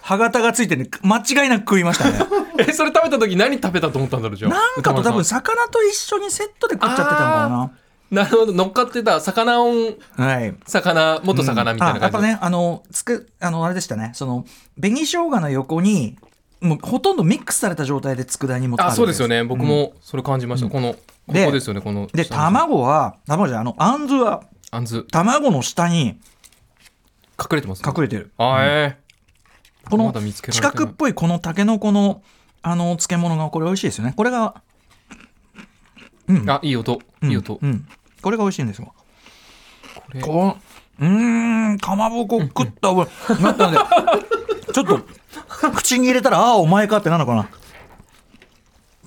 [0.00, 2.18] 歯型がついてね間違いなく食いましたね。
[2.58, 7.74] えそれ食べた時何食べたと思ったんだろうじゃあなんかと多分魚と一緒にセットで食っちゃってたのかん
[8.10, 8.24] な。
[8.24, 8.52] るほど。
[8.52, 9.96] 乗っかってた魚音。
[10.16, 10.54] なはい。
[10.66, 14.12] 魚元魚みたいな感じあやっぱねあのつくあのあれでしたね。
[14.14, 14.44] その
[14.80, 16.16] 紅生姜の横に
[16.60, 19.44] もうほとんどミックスされた状態で佃煮もあそうですよね。
[19.44, 20.94] 僕もそれ感じました、この
[21.26, 21.80] こでこですよね。
[21.80, 25.04] こので卵は卵じゃあのあんずはあんず。
[25.10, 26.18] 卵の下に
[27.38, 28.32] 隠れてます隠れてる。
[28.38, 28.98] あえ
[29.88, 30.72] このまだ見つけられてない。
[30.72, 32.22] 四角っぽいこのタケノコの
[32.62, 34.14] あの漬物がこれ美味しいですよね。
[34.16, 37.00] これがーあいい音。
[37.22, 37.30] うん。
[37.30, 37.86] いい音、うん。
[38.20, 38.92] これが美味しいんですよ。
[39.94, 40.20] これ。
[40.20, 40.58] この
[41.00, 41.08] うー
[41.74, 43.34] んかまぼこ食った覚え。
[43.42, 43.78] なったんで
[44.72, 45.00] ちょっと
[45.74, 47.48] 口に入れたらああお前かってなるのかな。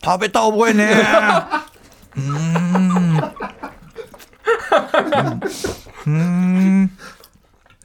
[0.04, 0.91] 食べた覚えねえ。
[2.18, 3.18] うーん。
[6.06, 6.91] うーん。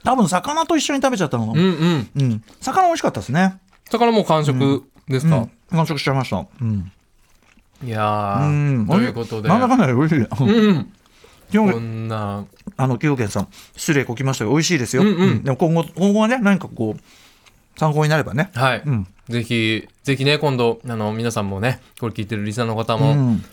[0.03, 2.09] 多分魚と一緒に食べちゃったのうんうん。
[2.15, 2.43] うん。
[2.61, 3.57] 魚美味しかったですね。
[3.89, 5.51] 魚もう完食ですか、うん。
[5.71, 6.45] 完食しちゃいました。
[6.61, 6.91] うん。
[7.83, 8.85] いやうん。
[8.85, 9.49] ーということで。
[9.49, 10.19] なんだかんだで美味しい。
[10.19, 10.93] うん。
[11.51, 12.45] 基本こんな。
[12.75, 15.07] あの崎陽軒さん失礼こきましたが美味しいですよ、うん。
[15.09, 15.43] うん。
[15.43, 17.01] でも今後今後はね何かこう
[17.77, 18.51] 参考になればね。
[18.53, 19.07] はい、うん。
[19.29, 23.43] ぜひぜひね今度あの皆さんもねこれ聞いてるリスナーの方も、うん。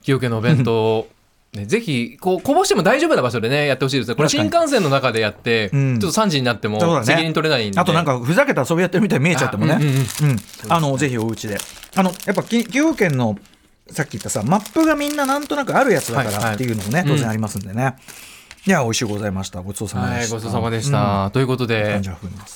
[0.00, 1.08] 崎陽軒のお弁当を、
[1.52, 6.00] ね、 ぜひこうこぼしても大丈夫な場所でねやってほしいですねこれ新幹線の中でやって、うん。
[6.00, 7.80] ちょっと3時になっても責任取れないんで。
[7.80, 9.78] あとなんかふざけた遊びやってるみたいに見えちゃってもね。
[10.68, 11.58] あのぜひお家で。
[11.96, 13.36] あのやっぱき崎陽軒の
[13.90, 17.94] さっき言ったさマップがみんななんとなくあるやつだからっていうのもね、当然ありますんでね、
[18.66, 19.60] いや美味しゅうございました。
[19.60, 20.34] ごちそうさまでした。
[20.34, 22.00] はいごちそうさまでした、ということで。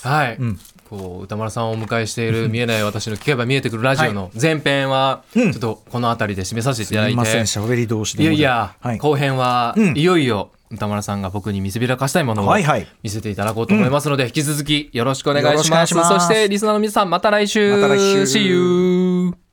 [0.02, 0.58] はい、うん
[0.91, 5.49] こう歌丸さんをお迎えしている「見えない私の聞けば見えてくるラジオ」の前編はちうん。
[5.51, 9.97] ょっとこの辺りで締めさせていただいて、すみません喋り通しでいやいや、はい、後編はうん。
[9.97, 12.57] いよいよ歌丸さんが僕に見せびらかしたいものを
[13.03, 15.95] 見せていただこうと思いますので、引き続きよろしくお願いします。
[15.95, 17.74] そしてリスナーの皆さんまた来週。
[17.76, 18.22] また来週。
[18.22, 19.49] See you